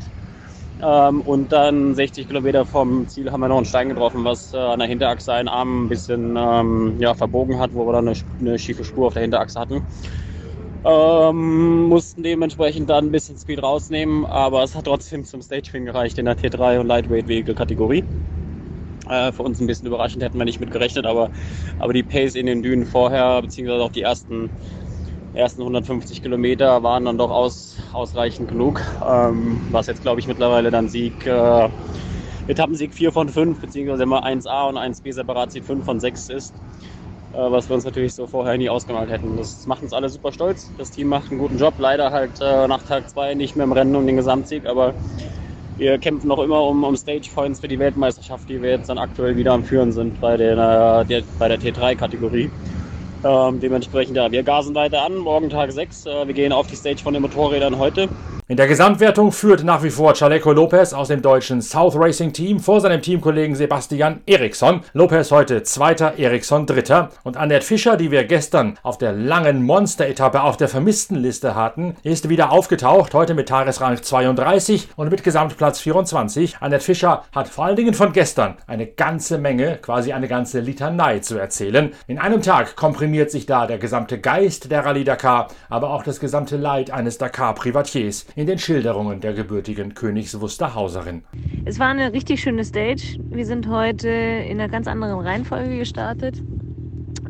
Ähm, 0.80 1.22
und 1.22 1.50
dann 1.50 1.94
60 1.94 2.28
Kilometer 2.28 2.64
vom 2.64 3.08
Ziel 3.08 3.32
haben 3.32 3.40
wir 3.40 3.48
noch 3.48 3.56
einen 3.56 3.66
Stein 3.66 3.88
getroffen, 3.88 4.24
was 4.24 4.54
äh, 4.54 4.58
an 4.58 4.78
der 4.78 4.88
Hinterachse 4.88 5.32
einen 5.32 5.48
Arm 5.48 5.84
ein 5.84 5.88
bisschen 5.88 6.36
ähm, 6.36 6.96
ja, 7.00 7.14
verbogen 7.14 7.58
hat, 7.58 7.74
wo 7.74 7.84
wir 7.84 7.92
dann 7.92 8.08
eine, 8.08 8.16
eine, 8.40 8.58
schiefe 8.58 8.84
Spur 8.84 9.08
auf 9.08 9.14
der 9.14 9.22
Hinterachse 9.22 9.58
hatten. 9.58 9.82
Ähm, 10.84 11.88
mussten 11.88 12.22
dementsprechend 12.22 12.88
dann 12.88 13.06
ein 13.06 13.12
bisschen 13.12 13.36
Speed 13.36 13.62
rausnehmen, 13.62 14.24
aber 14.24 14.62
es 14.62 14.76
hat 14.76 14.84
trotzdem 14.84 15.24
zum 15.24 15.42
Stagefin 15.42 15.84
gereicht 15.84 16.16
in 16.18 16.26
der 16.26 16.38
T3 16.38 16.78
und 16.78 16.86
Lightweight 16.86 17.26
Vehicle 17.26 17.54
Kategorie. 17.54 18.04
Äh, 19.08 19.32
für 19.32 19.42
uns 19.42 19.60
ein 19.60 19.66
bisschen 19.66 19.88
überraschend, 19.88 20.22
hätten 20.22 20.38
wir 20.38 20.44
nicht 20.44 20.60
mit 20.60 20.70
gerechnet, 20.70 21.06
aber, 21.06 21.30
aber 21.78 21.92
die 21.92 22.02
Pace 22.02 22.34
in 22.34 22.46
den 22.46 22.62
Dünen 22.62 22.86
vorher, 22.86 23.40
beziehungsweise 23.40 23.82
auch 23.82 23.92
die 23.92 24.02
ersten 24.02 24.50
ersten 25.34 25.62
150 25.62 26.22
Kilometer 26.22 26.82
waren 26.82 27.04
dann 27.04 27.18
doch 27.18 27.30
aus, 27.30 27.76
ausreichend 27.92 28.48
genug, 28.48 28.82
ähm, 29.06 29.60
was 29.70 29.86
jetzt 29.86 30.02
glaube 30.02 30.20
ich 30.20 30.26
mittlerweile 30.26 30.70
dann 30.70 30.88
Sieg, 30.88 31.26
äh, 31.26 31.68
Etappensieg 32.46 32.94
4 32.94 33.12
von 33.12 33.28
5, 33.28 33.60
beziehungsweise 33.60 34.02
immer 34.02 34.24
1A 34.24 34.68
und 34.68 34.76
1B 34.78 35.12
separat 35.12 35.52
Sieg 35.52 35.64
5 35.64 35.84
von 35.84 36.00
6 36.00 36.28
ist, 36.28 36.54
äh, 37.32 37.36
was 37.38 37.68
wir 37.68 37.74
uns 37.74 37.84
natürlich 37.84 38.14
so 38.14 38.26
vorher 38.26 38.56
nie 38.58 38.70
ausgemalt 38.70 39.10
hätten. 39.10 39.36
Das 39.36 39.66
macht 39.66 39.82
uns 39.82 39.92
alle 39.92 40.08
super 40.08 40.32
stolz, 40.32 40.72
das 40.76 40.90
Team 40.90 41.08
macht 41.08 41.30
einen 41.30 41.38
guten 41.38 41.58
Job, 41.58 41.74
leider 41.78 42.10
halt 42.10 42.40
äh, 42.40 42.66
nach 42.66 42.82
Tag 42.82 43.08
2 43.08 43.34
nicht 43.34 43.54
mehr 43.54 43.64
im 43.64 43.72
Rennen 43.72 43.94
um 43.96 44.06
den 44.06 44.16
Gesamtsieg, 44.16 44.66
aber 44.66 44.94
wir 45.78 45.96
kämpfen 45.98 46.28
noch 46.28 46.40
immer 46.40 46.62
um, 46.62 46.84
um 46.84 46.96
Stage 46.96 47.28
Points 47.34 47.60
für 47.60 47.68
die 47.68 47.78
Weltmeisterschaft, 47.78 48.48
die 48.48 48.60
wir 48.60 48.70
jetzt 48.70 48.88
dann 48.88 48.98
aktuell 48.98 49.36
wieder 49.36 49.52
am 49.52 49.64
Führen 49.64 49.92
sind 49.92 50.20
bei 50.20 50.36
der, 50.36 51.04
der 51.04 51.22
bei 51.38 51.48
der 51.48 51.58
T3-Kategorie. 51.58 52.50
Ähm, 53.24 53.60
dementsprechend, 53.60 54.16
ja, 54.16 54.30
wir 54.30 54.42
gasen 54.42 54.74
weiter 54.74 55.02
an. 55.02 55.16
Morgen 55.16 55.50
Tag 55.50 55.72
6. 55.72 56.06
Äh, 56.06 56.26
wir 56.26 56.34
gehen 56.34 56.52
auf 56.52 56.66
die 56.66 56.76
Stage 56.76 56.98
von 56.98 57.14
den 57.14 57.22
Motorrädern 57.22 57.78
heute. 57.78 58.08
In 58.50 58.56
der 58.56 58.66
Gesamtwertung 58.66 59.30
führt 59.30 59.62
nach 59.62 59.82
wie 59.82 59.90
vor 59.90 60.14
Chaleco 60.14 60.52
Lopez 60.52 60.94
aus 60.94 61.08
dem 61.08 61.20
deutschen 61.20 61.60
South 61.60 61.94
Racing 61.94 62.32
Team 62.32 62.60
vor 62.60 62.80
seinem 62.80 63.02
Teamkollegen 63.02 63.54
Sebastian 63.54 64.22
Eriksson. 64.24 64.80
Lopez 64.94 65.30
heute 65.30 65.64
Zweiter, 65.64 66.18
Eriksson 66.18 66.64
Dritter. 66.64 67.10
Und 67.24 67.36
Annette 67.36 67.66
Fischer, 67.66 67.98
die 67.98 68.10
wir 68.10 68.24
gestern 68.24 68.78
auf 68.82 68.96
der 68.96 69.12
langen 69.12 69.64
Monster-Etappe 69.64 70.40
auf 70.40 70.56
der 70.56 70.68
Vermisstenliste 70.68 71.54
hatten, 71.54 71.96
ist 72.02 72.30
wieder 72.30 72.50
aufgetaucht, 72.50 73.12
heute 73.12 73.34
mit 73.34 73.50
Tagesrang 73.50 74.02
32 74.02 74.88
und 74.96 75.10
mit 75.10 75.22
Gesamtplatz 75.24 75.80
24. 75.80 76.56
Annette 76.60 76.82
Fischer 76.82 77.24
hat 77.34 77.48
vor 77.48 77.66
allen 77.66 77.76
Dingen 77.76 77.92
von 77.92 78.14
gestern 78.14 78.54
eine 78.66 78.86
ganze 78.86 79.36
Menge, 79.36 79.76
quasi 79.76 80.14
eine 80.14 80.26
ganze 80.26 80.60
Litanei 80.60 81.18
zu 81.18 81.36
erzählen. 81.36 81.92
In 82.06 82.18
einem 82.18 82.40
Tag 82.40 82.76
komprimiert 82.76 83.30
sich 83.30 83.44
da 83.44 83.66
der 83.66 83.76
gesamte 83.76 84.18
Geist 84.18 84.70
der 84.70 84.86
Rallye 84.86 85.04
Dakar, 85.04 85.48
aber 85.68 85.90
auch 85.90 86.02
das 86.02 86.18
gesamte 86.18 86.56
Leid 86.56 86.90
eines 86.90 87.18
Dakar-Privatiers 87.18 88.24
in 88.38 88.46
den 88.46 88.58
Schilderungen 88.60 89.20
der 89.20 89.32
gebürtigen 89.32 89.94
Königs 89.94 90.40
Wusterhauserin. 90.40 91.24
Es 91.64 91.80
war 91.80 91.88
eine 91.88 92.12
richtig 92.12 92.40
schöne 92.40 92.64
Stage. 92.64 93.18
Wir 93.30 93.44
sind 93.44 93.68
heute 93.68 94.08
in 94.08 94.60
einer 94.60 94.68
ganz 94.68 94.86
anderen 94.86 95.18
Reihenfolge 95.18 95.76
gestartet 95.76 96.40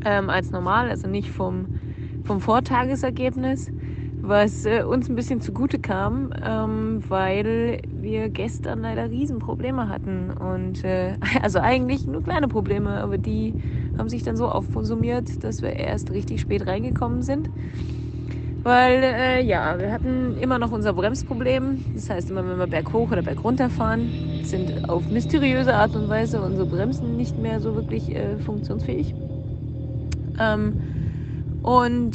ähm, 0.04 0.28
als 0.28 0.50
normal, 0.50 0.90
also 0.90 1.08
nicht 1.08 1.30
vom, 1.30 1.80
vom 2.24 2.42
Vortagesergebnis, 2.42 3.70
was 4.20 4.66
äh, 4.66 4.82
uns 4.82 5.08
ein 5.08 5.16
bisschen 5.16 5.40
zugute 5.40 5.78
kam, 5.78 6.30
ähm, 6.44 7.02
weil 7.08 7.80
wir 7.90 8.28
gestern 8.28 8.82
leider 8.82 9.08
Riesenprobleme 9.08 9.88
hatten. 9.88 10.30
Und 10.30 10.84
äh, 10.84 11.16
also 11.42 11.58
eigentlich 11.58 12.06
nur 12.06 12.22
kleine 12.22 12.48
Probleme, 12.48 12.90
aber 13.00 13.16
die 13.16 13.54
haben 13.96 14.10
sich 14.10 14.24
dann 14.24 14.36
so 14.36 14.46
aufsummiert, 14.46 15.42
dass 15.42 15.62
wir 15.62 15.72
erst 15.72 16.10
richtig 16.10 16.42
spät 16.42 16.66
reingekommen 16.66 17.22
sind. 17.22 17.48
Weil, 18.68 19.02
äh, 19.02 19.42
ja, 19.42 19.78
wir 19.78 19.90
hatten 19.90 20.36
immer 20.42 20.58
noch 20.58 20.72
unser 20.72 20.92
Bremsproblem. 20.92 21.82
Das 21.94 22.10
heißt, 22.10 22.28
immer 22.28 22.46
wenn 22.46 22.58
wir 22.58 22.66
berghoch 22.66 23.10
oder 23.10 23.22
bergunter 23.22 23.70
fahren, 23.70 24.10
sind 24.42 24.90
auf 24.90 25.08
mysteriöse 25.08 25.72
Art 25.72 25.96
und 25.96 26.10
Weise 26.10 26.42
unsere 26.42 26.66
Bremsen 26.66 27.16
nicht 27.16 27.38
mehr 27.38 27.60
so 27.60 27.74
wirklich 27.74 28.14
äh, 28.14 28.36
funktionsfähig. 28.36 29.14
Ähm, 30.38 30.82
und 31.62 32.12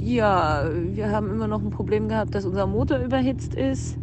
ja, 0.00 0.68
wir 0.68 1.12
haben 1.12 1.30
immer 1.30 1.46
noch 1.46 1.62
ein 1.62 1.70
Problem 1.70 2.08
gehabt, 2.08 2.34
dass 2.34 2.44
unser 2.44 2.66
Motor 2.66 2.98
überhitzt 2.98 3.54
ist. 3.54 3.96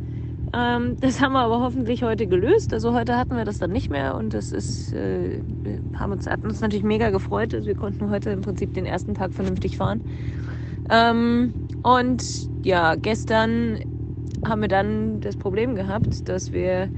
Ähm, 0.53 0.95
das 1.01 1.19
haben 1.19 1.33
wir 1.33 1.41
aber 1.41 1.59
hoffentlich 1.59 2.03
heute 2.03 2.25
gelöst. 2.25 2.71
Also 2.71 2.93
heute 2.93 3.17
hatten 3.17 3.35
wir 3.35 3.43
das 3.43 3.57
dann 3.59 3.71
nicht 3.71 3.89
mehr 3.89 4.15
und 4.15 4.33
das 4.33 4.53
ist, 4.53 4.93
äh, 4.93 5.41
haben 5.99 6.13
uns, 6.13 6.25
hat 6.25 6.41
uns 6.45 6.61
natürlich 6.61 6.85
mega 6.85 7.09
gefreut. 7.09 7.53
Also 7.53 7.67
wir 7.67 7.75
konnten 7.75 8.09
heute 8.09 8.29
im 8.29 8.39
Prinzip 8.39 8.73
den 8.73 8.85
ersten 8.85 9.13
Tag 9.13 9.33
vernünftig 9.33 9.75
fahren. 9.75 9.99
Ähm, 10.89 11.64
und 11.85 12.49
ja, 12.63 12.95
gestern 12.95 13.79
haben 14.43 14.61
wir 14.61 14.67
dann 14.67 15.21
das 15.21 15.35
Problem 15.35 15.75
gehabt, 15.75 16.27
dass 16.27 16.51
wir 16.51 16.89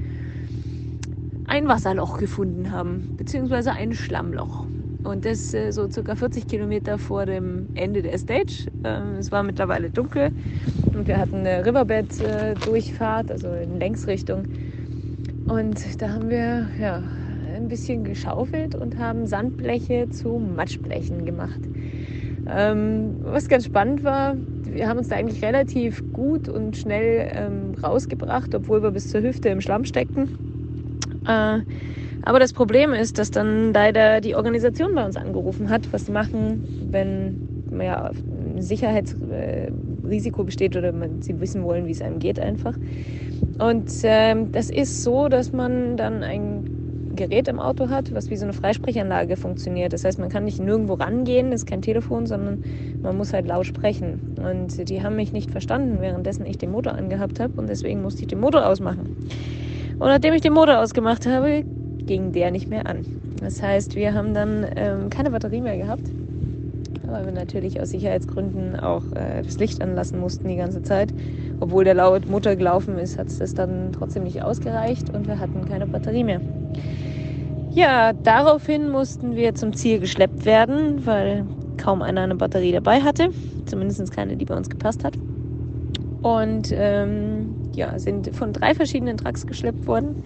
ein 1.46 1.68
Wasserloch 1.68 2.16
gefunden 2.16 2.72
haben, 2.72 3.14
beziehungsweise 3.18 3.72
ein 3.72 3.92
Schlammloch. 3.92 4.64
Und 5.04 5.26
das 5.26 5.52
äh, 5.52 5.72
so 5.72 5.90
circa 5.90 6.14
40 6.14 6.48
Kilometer 6.48 6.96
vor 6.96 7.26
dem 7.26 7.68
Ende 7.74 8.00
der 8.00 8.16
Stage. 8.16 8.68
Ähm, 8.82 9.16
es 9.18 9.30
war 9.30 9.42
mittlerweile 9.42 9.90
dunkel 9.90 10.32
und 10.94 11.06
wir 11.06 11.18
hatten 11.18 11.36
eine 11.36 11.66
Riverbed-Durchfahrt, 11.66 13.30
also 13.30 13.48
in 13.48 13.78
Längsrichtung. 13.78 14.44
Und 15.48 16.00
da 16.00 16.08
haben 16.14 16.30
wir 16.30 16.66
ja, 16.80 17.02
ein 17.54 17.68
bisschen 17.68 18.04
geschaufelt 18.04 18.74
und 18.74 18.96
haben 18.96 19.26
Sandbleche 19.26 20.08
zu 20.08 20.38
Matschblechen 20.38 21.26
gemacht. 21.26 21.60
Ähm, 22.50 23.16
was 23.22 23.48
ganz 23.48 23.66
spannend 23.66 24.04
war, 24.04 24.34
wir 24.64 24.88
haben 24.88 24.98
uns 24.98 25.08
da 25.08 25.16
eigentlich 25.16 25.42
relativ 25.44 26.02
gut 26.12 26.48
und 26.48 26.76
schnell 26.76 27.30
ähm, 27.34 27.74
rausgebracht, 27.82 28.54
obwohl 28.54 28.82
wir 28.82 28.90
bis 28.90 29.10
zur 29.10 29.22
Hüfte 29.22 29.50
im 29.50 29.60
Schlamm 29.60 29.84
steckten. 29.84 30.38
Äh, 31.26 31.60
aber 32.22 32.38
das 32.38 32.52
Problem 32.52 32.92
ist, 32.92 33.18
dass 33.18 33.30
dann 33.30 33.72
leider 33.72 34.20
die 34.20 34.34
Organisation 34.34 34.94
bei 34.94 35.04
uns 35.04 35.16
angerufen 35.16 35.70
hat, 35.70 35.92
was 35.92 36.06
sie 36.06 36.12
machen, 36.12 36.88
wenn 36.90 37.48
ja, 37.80 38.10
ein 38.10 38.62
Sicherheitsrisiko 38.62 40.44
besteht 40.44 40.76
oder 40.76 40.92
man, 40.92 41.22
sie 41.22 41.40
wissen 41.40 41.62
wollen, 41.64 41.86
wie 41.86 41.92
es 41.92 42.02
einem 42.02 42.18
geht 42.18 42.40
einfach. 42.40 42.74
Und 43.58 43.90
ähm, 44.02 44.52
das 44.52 44.70
ist 44.70 45.02
so, 45.02 45.28
dass 45.28 45.52
man 45.52 45.96
dann 45.96 46.22
ein 46.22 46.77
Gerät 47.18 47.48
im 47.48 47.58
Auto 47.58 47.90
hat, 47.90 48.14
was 48.14 48.30
wie 48.30 48.36
so 48.36 48.44
eine 48.44 48.52
Freisprechanlage 48.52 49.36
funktioniert. 49.36 49.92
Das 49.92 50.04
heißt, 50.04 50.20
man 50.20 50.28
kann 50.28 50.44
nicht 50.44 50.60
nirgendwo 50.60 50.94
rangehen, 50.94 51.50
ist 51.50 51.66
kein 51.66 51.82
Telefon, 51.82 52.26
sondern 52.26 52.62
man 53.02 53.16
muss 53.16 53.32
halt 53.32 53.46
laut 53.46 53.66
sprechen. 53.66 54.36
Und 54.42 54.88
die 54.88 55.02
haben 55.02 55.16
mich 55.16 55.32
nicht 55.32 55.50
verstanden, 55.50 56.00
währenddessen 56.00 56.46
ich 56.46 56.58
den 56.58 56.70
Motor 56.70 56.94
angehabt 56.94 57.40
habe 57.40 57.52
und 57.56 57.68
deswegen 57.68 58.02
musste 58.02 58.22
ich 58.22 58.28
den 58.28 58.40
Motor 58.40 58.66
ausmachen. 58.66 59.16
Und 59.98 60.06
nachdem 60.06 60.32
ich 60.32 60.42
den 60.42 60.52
Motor 60.52 60.78
ausgemacht 60.78 61.26
habe, 61.26 61.64
ging 62.06 62.30
der 62.30 62.52
nicht 62.52 62.70
mehr 62.70 62.86
an. 62.86 63.04
Das 63.40 63.62
heißt, 63.62 63.96
wir 63.96 64.14
haben 64.14 64.32
dann 64.32 64.64
ähm, 64.76 65.10
keine 65.10 65.30
Batterie 65.30 65.60
mehr 65.60 65.76
gehabt, 65.76 66.04
weil 67.04 67.24
wir 67.24 67.32
natürlich 67.32 67.80
aus 67.80 67.90
Sicherheitsgründen 67.90 68.78
auch 68.78 69.02
äh, 69.16 69.42
das 69.42 69.58
Licht 69.58 69.82
anlassen 69.82 70.20
mussten 70.20 70.46
die 70.46 70.56
ganze 70.56 70.82
Zeit. 70.82 71.12
Obwohl 71.60 71.82
der 71.82 71.94
laut 71.94 72.28
Motor 72.28 72.54
gelaufen 72.54 72.96
ist, 72.98 73.18
hat 73.18 73.26
es 73.26 73.38
das 73.38 73.54
dann 73.54 73.92
trotzdem 73.92 74.22
nicht 74.22 74.42
ausgereicht 74.42 75.10
und 75.10 75.26
wir 75.26 75.40
hatten 75.40 75.64
keine 75.64 75.86
Batterie 75.86 76.22
mehr. 76.22 76.40
Ja, 77.78 78.12
daraufhin 78.12 78.90
mussten 78.90 79.36
wir 79.36 79.54
zum 79.54 79.72
Ziel 79.72 80.00
geschleppt 80.00 80.44
werden, 80.44 81.06
weil 81.06 81.46
kaum 81.76 82.02
einer 82.02 82.22
eine 82.22 82.34
Batterie 82.34 82.72
dabei 82.72 83.02
hatte, 83.02 83.28
zumindest 83.66 84.10
keine, 84.10 84.36
die 84.36 84.44
bei 84.44 84.56
uns 84.56 84.68
gepasst 84.68 85.04
hat. 85.04 85.16
Und 86.20 86.72
ähm, 86.72 87.54
ja, 87.76 87.96
sind 88.00 88.34
von 88.34 88.52
drei 88.52 88.74
verschiedenen 88.74 89.16
Trucks 89.16 89.46
geschleppt 89.46 89.86
worden, 89.86 90.24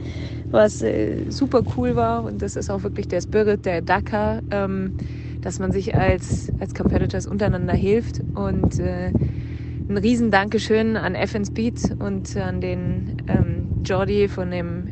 was 0.51 0.81
äh, 0.81 1.27
super 1.29 1.61
cool 1.77 1.95
war. 1.95 2.25
Und 2.25 2.41
das 2.41 2.57
ist 2.57 2.71
auch 2.71 2.85
wirklich 2.85 3.07
der 3.09 3.21
Spirit 3.21 3.67
der 3.67 3.83
Dakar, 3.83 4.41
ähm, 4.51 4.97
dass 5.43 5.59
man 5.59 5.73
sich 5.73 5.95
als, 5.95 6.51
als 6.59 6.73
Competitors 6.73 7.27
untereinander 7.27 7.75
hilft. 7.75 8.23
Und 8.35 8.81
äh, 8.81 9.09
ein 9.91 9.99
riesen 9.99 10.31
Dankeschön 10.31 10.97
an 10.97 11.15
FN 11.15 11.45
Speed 11.45 11.97
und 11.99 12.35
an 12.35 12.63
den 12.63 13.19
ähm, 13.29 13.83
Jordi 13.85 14.29
von 14.29 14.51
dem 14.51 14.92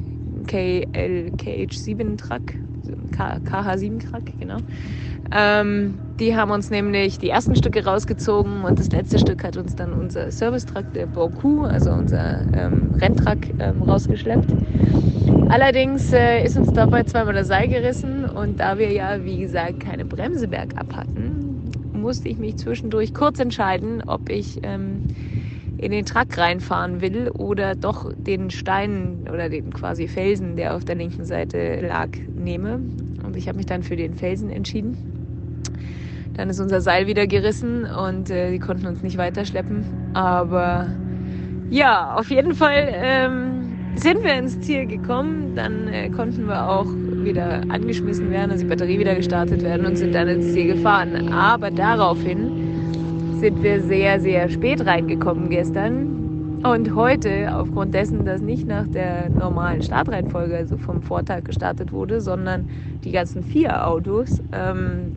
KLKH7 0.50 2.16
Truck, 2.18 2.42
KH7 3.12 4.10
Truck, 4.10 4.24
genau. 4.38 4.58
Ähm, 5.32 6.00
die 6.18 6.34
haben 6.36 6.50
uns 6.50 6.70
nämlich 6.70 7.18
die 7.18 7.30
ersten 7.30 7.54
Stücke 7.54 7.84
rausgezogen 7.84 8.64
und 8.64 8.78
das 8.78 8.90
letzte 8.90 9.18
Stück 9.18 9.44
hat 9.44 9.56
uns 9.56 9.76
dann 9.76 9.92
unser 9.92 10.32
Service-Truck, 10.32 10.92
der 10.92 11.06
Boku, 11.06 11.62
also 11.64 11.90
unser 11.90 12.40
ähm, 12.52 12.94
Renntruck, 12.96 13.38
ähm, 13.60 13.82
rausgeschleppt. 13.82 14.52
Allerdings 15.48 16.12
äh, 16.12 16.44
ist 16.44 16.56
uns 16.56 16.72
dabei 16.72 17.04
zweimal 17.04 17.34
das 17.34 17.48
Seil 17.48 17.68
gerissen 17.68 18.24
und 18.24 18.58
da 18.58 18.78
wir 18.78 18.90
ja, 18.92 19.24
wie 19.24 19.38
gesagt, 19.38 19.80
keine 19.80 20.04
Bremse 20.04 20.48
bergab 20.48 20.94
hatten, 20.94 21.70
musste 21.92 22.28
ich 22.28 22.38
mich 22.38 22.56
zwischendurch 22.56 23.14
kurz 23.14 23.38
entscheiden, 23.38 24.02
ob 24.06 24.28
ich 24.30 24.60
ähm, 24.62 25.04
in 25.81 25.93
den 25.93 26.05
Truck 26.05 26.37
reinfahren 26.37 27.01
will 27.01 27.31
oder 27.31 27.75
doch 27.75 28.12
den 28.14 28.51
Stein 28.51 29.27
oder 29.33 29.49
den 29.49 29.73
quasi 29.73 30.09
Felsen, 30.09 30.57
der 30.57 30.77
auf 30.77 30.85
der 30.85 30.95
linken 30.95 31.25
Seite 31.25 31.81
lag, 31.81 32.09
nehme. 32.37 32.81
Und 33.25 33.35
ich 33.37 33.49
habe 33.49 33.57
mich 33.57 33.66
dann 33.66 33.83
für 33.83 33.97
den 33.97 34.14
Felsen 34.14 34.51
entschieden. 34.51 34.99
Dann 36.35 36.51
ist 36.51 36.61
unser 36.61 36.83
Seil 36.83 37.07
wieder 37.07 37.27
gerissen 37.27 37.85
und 37.87 38.31
äh, 38.31 38.51
die 38.51 38.59
konnten 38.59 38.87
uns 38.87 39.03
nicht 39.03 39.16
weiterschleppen. 39.16 40.12
Aber 40.12 40.88
ja, 41.71 42.14
auf 42.14 42.31
jeden 42.31 42.55
Fall 42.55 42.88
ähm, 42.93 43.79
sind 43.95 44.23
wir 44.23 44.35
ins 44.35 44.61
Ziel 44.61 44.87
gekommen. 44.87 45.55
Dann 45.57 45.88
äh, 45.88 46.11
konnten 46.11 46.47
wir 46.47 46.69
auch 46.69 46.87
wieder 46.87 47.62
angeschmissen 47.69 48.31
werden, 48.31 48.51
also 48.51 48.64
die 48.64 48.71
Batterie 48.71 48.99
wieder 48.99 49.14
gestartet 49.14 49.62
werden 49.62 49.87
und 49.87 49.97
sind 49.97 50.14
dann 50.14 50.29
ins 50.29 50.53
Ziel 50.53 50.75
gefahren. 50.75 51.33
Aber 51.33 51.71
daraufhin 51.71 52.60
sind 53.40 53.62
wir 53.62 53.81
sehr, 53.81 54.20
sehr 54.20 54.50
spät 54.50 54.85
reingekommen 54.85 55.48
gestern. 55.48 56.61
Und 56.62 56.94
heute, 56.94 57.48
aufgrund 57.57 57.94
dessen, 57.94 58.26
dass 58.26 58.42
nicht 58.42 58.68
nach 58.68 58.87
der 58.87 59.31
normalen 59.31 59.83
Startreihenfolge, 59.83 60.55
also 60.59 60.76
vom 60.76 61.00
Vortag 61.00 61.44
gestartet 61.44 61.90
wurde, 61.90 62.20
sondern 62.20 62.68
die 63.03 63.12
ganzen 63.12 63.42
vier 63.42 63.88
Autos 63.88 64.42
ähm, 64.53 65.16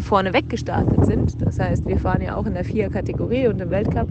vorneweg 0.00 0.48
gestartet 0.50 1.06
sind. 1.06 1.40
Das 1.40 1.60
heißt, 1.60 1.86
wir 1.86 1.98
fahren 1.98 2.20
ja 2.20 2.34
auch 2.34 2.46
in 2.46 2.54
der 2.54 2.64
Vier-Kategorie 2.64 3.46
und 3.46 3.60
im 3.60 3.70
Weltcup. 3.70 4.08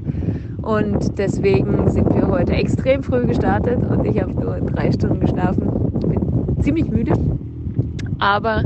Und 0.61 1.17
deswegen 1.17 1.89
sind 1.89 2.15
wir 2.15 2.29
heute 2.29 2.53
extrem 2.53 3.03
früh 3.03 3.25
gestartet 3.25 3.79
und 3.83 4.05
ich 4.05 4.21
habe 4.21 4.31
nur 4.31 4.61
drei 4.61 4.93
Stunden 4.93 5.19
geschlafen. 5.19 5.69
Bin 5.99 6.63
ziemlich 6.63 6.89
müde. 6.89 7.11
Aber 8.19 8.63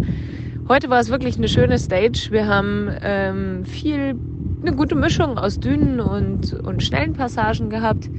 heute 0.67 0.91
war 0.91 0.99
es 0.99 1.09
wirklich 1.09 1.37
eine 1.39 1.47
schöne 1.47 1.79
Stage. 1.79 2.27
Wir 2.29 2.47
haben 2.47 2.89
ähm, 3.01 3.65
viel 3.65 4.15
eine 4.61 4.75
gute 4.75 4.95
Mischung 4.95 5.37
aus 5.37 5.59
dünnen 5.59 5.99
und, 5.99 6.53
und 6.53 6.83
schnellen 6.83 7.13
Passagen 7.13 7.69
gehabt. 7.69 8.09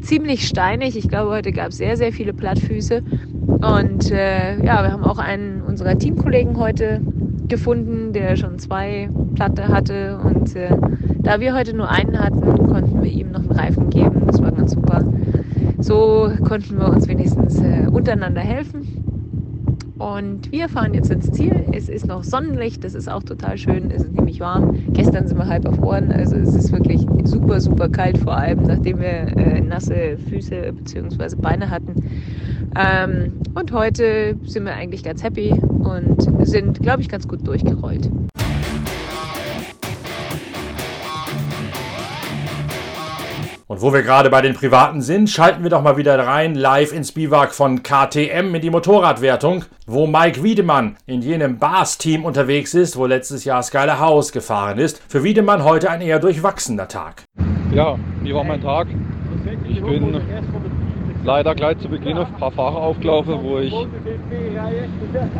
Ziemlich 0.00 0.46
steinig. 0.46 0.96
Ich 0.96 1.08
glaube, 1.08 1.30
heute 1.30 1.52
gab 1.52 1.68
es 1.68 1.78
sehr, 1.78 1.96
sehr 1.96 2.12
viele 2.12 2.32
Plattfüße. 2.32 3.02
Und 3.46 4.10
äh, 4.10 4.56
ja, 4.64 4.82
wir 4.82 4.92
haben 4.92 5.02
auch 5.02 5.18
einen 5.18 5.62
unserer 5.62 5.98
Teamkollegen 5.98 6.56
heute 6.58 7.00
gefunden, 7.48 8.12
der 8.12 8.36
schon 8.36 8.58
zwei 8.58 9.08
Platte 9.34 9.68
hatte. 9.68 10.18
Und 10.22 10.54
äh, 10.54 10.70
da 11.20 11.40
wir 11.40 11.54
heute 11.54 11.74
nur 11.74 11.88
einen 11.88 12.18
hatten, 12.18 12.40
konnten 12.68 13.02
wir 13.02 13.10
ihm 13.10 13.32
noch 13.32 13.40
einen 13.40 13.50
Reifen 13.50 13.90
geben. 13.90 14.22
Das 14.26 14.40
war 14.40 14.52
ganz 14.52 14.72
super. 14.72 15.04
So 15.78 16.30
konnten 16.46 16.78
wir 16.78 16.88
uns 16.88 17.08
wenigstens 17.08 17.60
äh, 17.60 17.86
untereinander 17.90 18.40
helfen. 18.40 19.07
Und 19.98 20.52
wir 20.52 20.68
fahren 20.68 20.94
jetzt 20.94 21.10
ins 21.10 21.30
Ziel. 21.32 21.64
Es 21.72 21.88
ist 21.88 22.06
noch 22.06 22.22
Sonnenlicht, 22.22 22.84
das 22.84 22.94
ist 22.94 23.08
auch 23.08 23.22
total 23.22 23.58
schön. 23.58 23.90
Es 23.90 24.04
ist 24.04 24.14
nämlich 24.14 24.40
warm. 24.40 24.78
Gestern 24.92 25.26
sind 25.26 25.38
wir 25.38 25.46
halb 25.46 25.66
auf 25.66 25.82
Ohren, 25.82 26.12
also 26.12 26.36
es 26.36 26.54
ist 26.54 26.72
wirklich 26.72 27.04
super, 27.24 27.60
super 27.60 27.88
kalt, 27.88 28.18
vor 28.18 28.36
allem 28.36 28.62
nachdem 28.62 29.00
wir 29.00 29.36
äh, 29.36 29.60
nasse 29.60 30.16
Füße 30.28 30.72
bzw. 30.72 31.36
Beine 31.36 31.70
hatten. 31.70 31.94
Ähm, 32.76 33.32
und 33.54 33.72
heute 33.72 34.36
sind 34.44 34.64
wir 34.64 34.74
eigentlich 34.74 35.02
ganz 35.02 35.22
happy 35.22 35.50
und 35.50 36.46
sind, 36.46 36.80
glaube 36.80 37.02
ich, 37.02 37.08
ganz 37.08 37.26
gut 37.26 37.46
durchgerollt. 37.46 38.08
Und 43.78 43.82
wo 43.84 43.92
wir 43.92 44.02
gerade 44.02 44.28
bei 44.28 44.42
den 44.42 44.54
Privaten 44.54 45.02
sind, 45.02 45.30
schalten 45.30 45.62
wir 45.62 45.70
doch 45.70 45.82
mal 45.82 45.96
wieder 45.96 46.18
rein 46.18 46.56
live 46.56 46.92
ins 46.92 47.12
Biwak 47.12 47.54
von 47.54 47.84
KTM 47.84 48.52
in 48.52 48.60
die 48.60 48.70
Motorradwertung, 48.70 49.66
wo 49.86 50.08
Mike 50.08 50.42
Wiedemann 50.42 50.96
in 51.06 51.22
jenem 51.22 51.60
Bars-Team 51.60 52.24
unterwegs 52.24 52.74
ist, 52.74 52.96
wo 52.96 53.06
letztes 53.06 53.44
Jahr 53.44 53.62
Skyler 53.62 54.00
House 54.00 54.32
gefahren 54.32 54.78
ist. 54.78 55.00
Für 55.08 55.22
Wiedemann 55.22 55.62
heute 55.62 55.90
ein 55.90 56.00
eher 56.00 56.18
durchwachsener 56.18 56.88
Tag. 56.88 57.22
Ja, 57.72 57.96
wie 58.22 58.34
war 58.34 58.42
mein 58.42 58.60
Tag? 58.60 58.88
Ich 59.68 59.80
bin 59.80 60.77
leider 61.24 61.54
gleich 61.54 61.78
zu 61.78 61.88
Beginn 61.88 62.18
auf 62.18 62.28
ein 62.28 62.38
paar 62.38 62.52
Fahrer 62.52 62.76
aufgelaufen, 62.76 63.34
wo 63.42 63.58
ich 63.58 63.74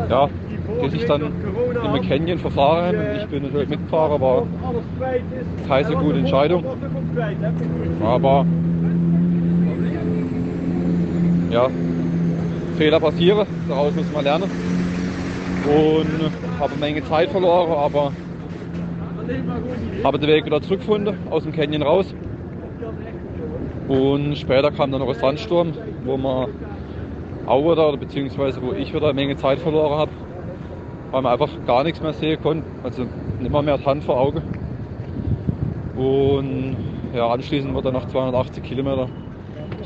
ja, 0.08 0.28
die 0.82 0.88
sich 0.90 1.04
dann 1.06 1.22
im 1.22 2.08
Canyon 2.08 2.38
verfahren. 2.38 2.96
Ich 3.18 3.26
bin 3.26 3.42
natürlich 3.42 3.68
Mitfahrer, 3.68 4.20
war 4.20 4.46
keine 5.68 5.96
gute 5.96 6.18
Entscheidung. 6.18 6.64
Aber 8.04 8.44
ja, 11.50 11.68
Fehler 12.76 13.00
passieren, 13.00 13.46
daraus 13.68 13.94
muss 13.94 14.12
man 14.12 14.24
lernen. 14.24 14.50
Und 15.64 16.60
habe 16.60 16.72
eine 16.72 16.80
Menge 16.80 17.04
Zeit 17.04 17.30
verloren, 17.30 17.72
aber 17.72 18.12
habe 20.04 20.18
den 20.18 20.28
Weg 20.28 20.46
wieder 20.46 20.62
zurückgefunden, 20.62 21.16
aus 21.30 21.42
dem 21.42 21.52
Canyon 21.52 21.82
raus. 21.82 22.06
Und 23.88 24.36
später 24.36 24.70
kam 24.70 24.92
dann 24.92 25.00
noch 25.00 25.08
ein 25.08 25.14
Sandsturm, 25.14 25.72
wo 26.04 26.16
man 26.16 26.48
auch 27.46 27.62
wieder, 27.72 27.96
beziehungsweise 27.96 28.60
wo 28.62 28.72
ich 28.72 28.92
wieder 28.92 29.08
eine 29.08 29.14
Menge 29.14 29.36
Zeit 29.36 29.58
verloren 29.58 29.98
habe 29.98 30.10
weil 31.10 31.22
man 31.22 31.32
einfach 31.32 31.50
gar 31.66 31.84
nichts 31.84 32.00
mehr 32.00 32.12
sehen 32.12 32.40
konnte. 32.42 32.64
Also 32.82 33.06
nicht 33.38 33.50
mal 33.50 33.62
mehr 33.62 33.82
Hand 33.84 34.04
vor 34.04 34.18
Auge. 34.18 34.42
Und 35.96 36.76
ja, 37.14 37.28
anschließend 37.28 37.74
wurde 37.74 37.90
dann 37.90 37.94
nach 37.94 38.08
280 38.08 38.62
Kilometer 38.62 39.08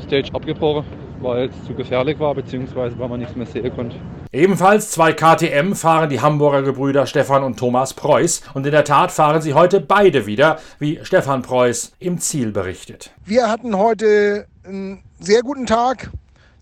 Stage 0.05 0.29
abgebrochen, 0.33 0.83
weil 1.23 1.49
es 1.49 1.65
zu 1.65 1.73
gefährlich 1.73 2.19
war, 2.19 2.35
beziehungsweise 2.35 2.97
weil 2.99 3.09
man 3.09 3.19
nichts 3.19 3.35
mehr 3.35 3.45
sehen 3.45 3.73
konnte. 3.73 3.95
Ebenfalls 4.31 4.91
zwei 4.91 5.13
KTM 5.13 5.73
fahren 5.73 6.09
die 6.09 6.21
Hamburger 6.21 6.63
Gebrüder 6.63 7.05
Stefan 7.05 7.43
und 7.43 7.57
Thomas 7.57 7.93
Preuß. 7.93 8.41
Und 8.53 8.65
in 8.65 8.71
der 8.71 8.83
Tat 8.83 9.11
fahren 9.11 9.41
sie 9.41 9.53
heute 9.53 9.79
beide 9.79 10.25
wieder, 10.25 10.59
wie 10.79 10.99
Stefan 11.03 11.41
Preuß 11.41 11.93
im 11.99 12.19
Ziel 12.19 12.51
berichtet. 12.51 13.11
Wir 13.25 13.49
hatten 13.49 13.77
heute 13.77 14.47
einen 14.63 15.03
sehr 15.19 15.41
guten 15.41 15.65
Tag. 15.65 16.11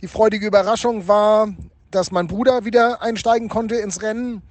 Die 0.01 0.07
freudige 0.07 0.47
Überraschung 0.47 1.07
war, 1.07 1.47
dass 1.91 2.11
mein 2.11 2.27
Bruder 2.27 2.65
wieder 2.65 3.01
einsteigen 3.01 3.49
konnte 3.49 3.75
ins 3.75 4.01
Rennen. 4.01 4.41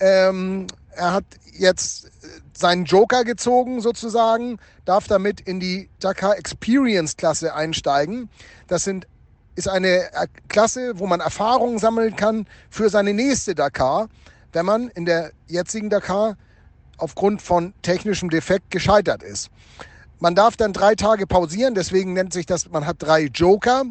Ähm, 0.00 0.66
er 0.94 1.12
hat 1.12 1.24
jetzt 1.52 2.10
seinen 2.56 2.84
Joker 2.84 3.24
gezogen 3.24 3.80
sozusagen, 3.80 4.58
darf 4.84 5.06
damit 5.06 5.40
in 5.40 5.60
die 5.60 5.88
Dakar 6.00 6.36
Experience 6.38 7.16
Klasse 7.16 7.54
einsteigen. 7.54 8.28
Das 8.66 8.84
sind, 8.84 9.06
ist 9.58 9.68
eine 9.68 10.08
Klasse, 10.46 11.00
wo 11.00 11.08
man 11.08 11.18
Erfahrungen 11.18 11.80
sammeln 11.80 12.14
kann 12.14 12.46
für 12.70 12.88
seine 12.90 13.12
nächste 13.12 13.56
Dakar, 13.56 14.08
wenn 14.52 14.64
man 14.64 14.88
in 14.88 15.04
der 15.04 15.32
jetzigen 15.48 15.90
Dakar 15.90 16.36
aufgrund 16.96 17.42
von 17.42 17.74
technischem 17.82 18.30
Defekt 18.30 18.70
gescheitert 18.70 19.24
ist. 19.24 19.50
Man 20.20 20.36
darf 20.36 20.56
dann 20.56 20.72
drei 20.72 20.94
Tage 20.94 21.26
pausieren, 21.26 21.74
deswegen 21.74 22.12
nennt 22.12 22.32
sich 22.32 22.46
das, 22.46 22.70
man 22.70 22.86
hat 22.86 22.96
drei 23.00 23.22
Joker. 23.24 23.82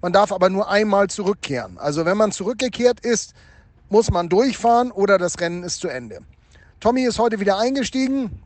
Man 0.00 0.12
darf 0.12 0.30
aber 0.30 0.48
nur 0.48 0.70
einmal 0.70 1.08
zurückkehren. 1.08 1.76
Also 1.78 2.04
wenn 2.04 2.16
man 2.16 2.30
zurückgekehrt 2.30 3.00
ist, 3.00 3.34
muss 3.88 4.12
man 4.12 4.28
durchfahren 4.28 4.92
oder 4.92 5.18
das 5.18 5.40
Rennen 5.40 5.64
ist 5.64 5.80
zu 5.80 5.88
Ende. 5.88 6.20
Tommy 6.78 7.02
ist 7.02 7.18
heute 7.18 7.40
wieder 7.40 7.58
eingestiegen. 7.58 8.42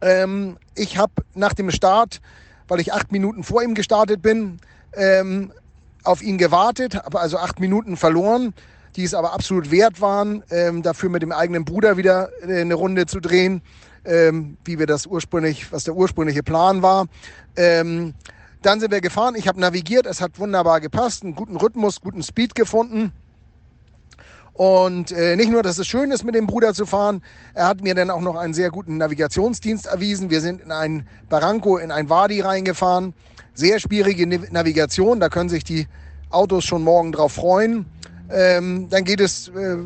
Ähm, 0.00 0.56
ich 0.76 0.98
habe 0.98 1.14
nach 1.34 1.54
dem 1.54 1.72
Start, 1.72 2.20
weil 2.68 2.78
ich 2.78 2.92
acht 2.92 3.10
Minuten 3.10 3.42
vor 3.42 3.62
ihm 3.64 3.74
gestartet 3.74 4.22
bin, 4.22 4.60
ähm, 4.92 5.52
auf 6.06 6.22
ihn 6.22 6.38
gewartet, 6.38 6.94
habe 6.94 7.20
also 7.20 7.38
acht 7.38 7.60
Minuten 7.60 7.96
verloren, 7.96 8.54
die 8.96 9.04
es 9.04 9.14
aber 9.14 9.32
absolut 9.32 9.70
wert 9.70 10.00
waren, 10.00 10.42
ähm, 10.50 10.82
dafür 10.82 11.10
mit 11.10 11.22
dem 11.22 11.32
eigenen 11.32 11.64
Bruder 11.64 11.96
wieder 11.96 12.30
äh, 12.42 12.60
eine 12.60 12.74
Runde 12.74 13.06
zu 13.06 13.20
drehen, 13.20 13.62
ähm, 14.04 14.56
wie 14.64 14.78
wir 14.78 14.86
das 14.86 15.06
ursprünglich, 15.06 15.70
was 15.72 15.84
der 15.84 15.94
ursprüngliche 15.94 16.42
Plan 16.42 16.82
war. 16.82 17.06
Ähm, 17.56 18.14
dann 18.62 18.80
sind 18.80 18.90
wir 18.90 19.00
gefahren, 19.00 19.34
ich 19.36 19.48
habe 19.48 19.60
navigiert, 19.60 20.06
es 20.06 20.20
hat 20.20 20.38
wunderbar 20.38 20.80
gepasst, 20.80 21.22
einen 21.22 21.34
guten 21.34 21.56
Rhythmus, 21.56 22.00
guten 22.00 22.22
Speed 22.22 22.54
gefunden. 22.54 23.12
Und 24.56 25.12
äh, 25.12 25.36
nicht 25.36 25.50
nur, 25.50 25.62
dass 25.62 25.76
es 25.76 25.86
schön 25.86 26.10
ist, 26.10 26.24
mit 26.24 26.34
dem 26.34 26.46
Bruder 26.46 26.72
zu 26.72 26.86
fahren, 26.86 27.22
er 27.52 27.68
hat 27.68 27.82
mir 27.82 27.94
dann 27.94 28.10
auch 28.10 28.22
noch 28.22 28.36
einen 28.36 28.54
sehr 28.54 28.70
guten 28.70 28.96
Navigationsdienst 28.96 29.86
erwiesen. 29.86 30.30
Wir 30.30 30.40
sind 30.40 30.62
in 30.62 30.72
ein 30.72 31.06
Barranco, 31.28 31.76
in 31.76 31.90
ein 31.90 32.08
Wadi 32.08 32.40
reingefahren. 32.40 33.12
Sehr 33.52 33.80
schwierige 33.80 34.26
Navigation, 34.26 35.20
da 35.20 35.28
können 35.28 35.50
sich 35.50 35.62
die 35.62 35.86
Autos 36.30 36.64
schon 36.64 36.82
morgen 36.82 37.12
drauf 37.12 37.32
freuen. 37.32 37.84
Ähm, 38.30 38.88
dann 38.88 39.04
geht 39.04 39.20
es 39.20 39.48
äh, 39.48 39.76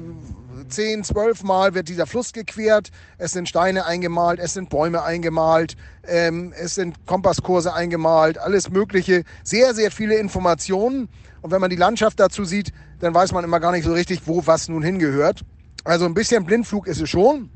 zehn, 0.69 1.03
zwölf 1.03 1.43
Mal 1.43 1.75
wird 1.75 1.89
dieser 1.89 2.07
Fluss 2.07 2.33
gequert. 2.33 2.91
Es 3.19 3.33
sind 3.33 3.49
Steine 3.49 3.87
eingemalt, 3.87 4.39
es 4.39 4.55
sind 4.55 4.71
Bäume 4.71 5.03
eingemalt, 5.03 5.77
ähm, 6.07 6.53
es 6.57 6.77
sind 6.77 7.07
Kompasskurse 7.07 7.75
eingemalt, 7.75 8.39
alles 8.39 8.71
Mögliche. 8.71 9.25
Sehr, 9.43 9.75
sehr 9.75 9.91
viele 9.91 10.15
Informationen. 10.15 11.09
Und 11.43 11.51
wenn 11.51 11.61
man 11.61 11.71
die 11.71 11.77
Landschaft 11.77 12.21
dazu 12.21 12.45
sieht, 12.45 12.73
dann 13.01 13.15
weiß 13.15 13.33
man 13.33 13.45
immer 13.45 13.61
gar 13.61 13.73
nicht 13.73 13.85
so 13.85 13.93
richtig, 13.93 14.23
wo 14.27 14.47
was 14.47 14.69
nun 14.69 14.83
hingehört. 14.83 15.41
Also 15.85 16.05
ein 16.05 16.15
bisschen 16.15 16.45
Blindflug 16.45 16.87
ist 16.87 17.01
es 17.01 17.09
schon. 17.09 17.51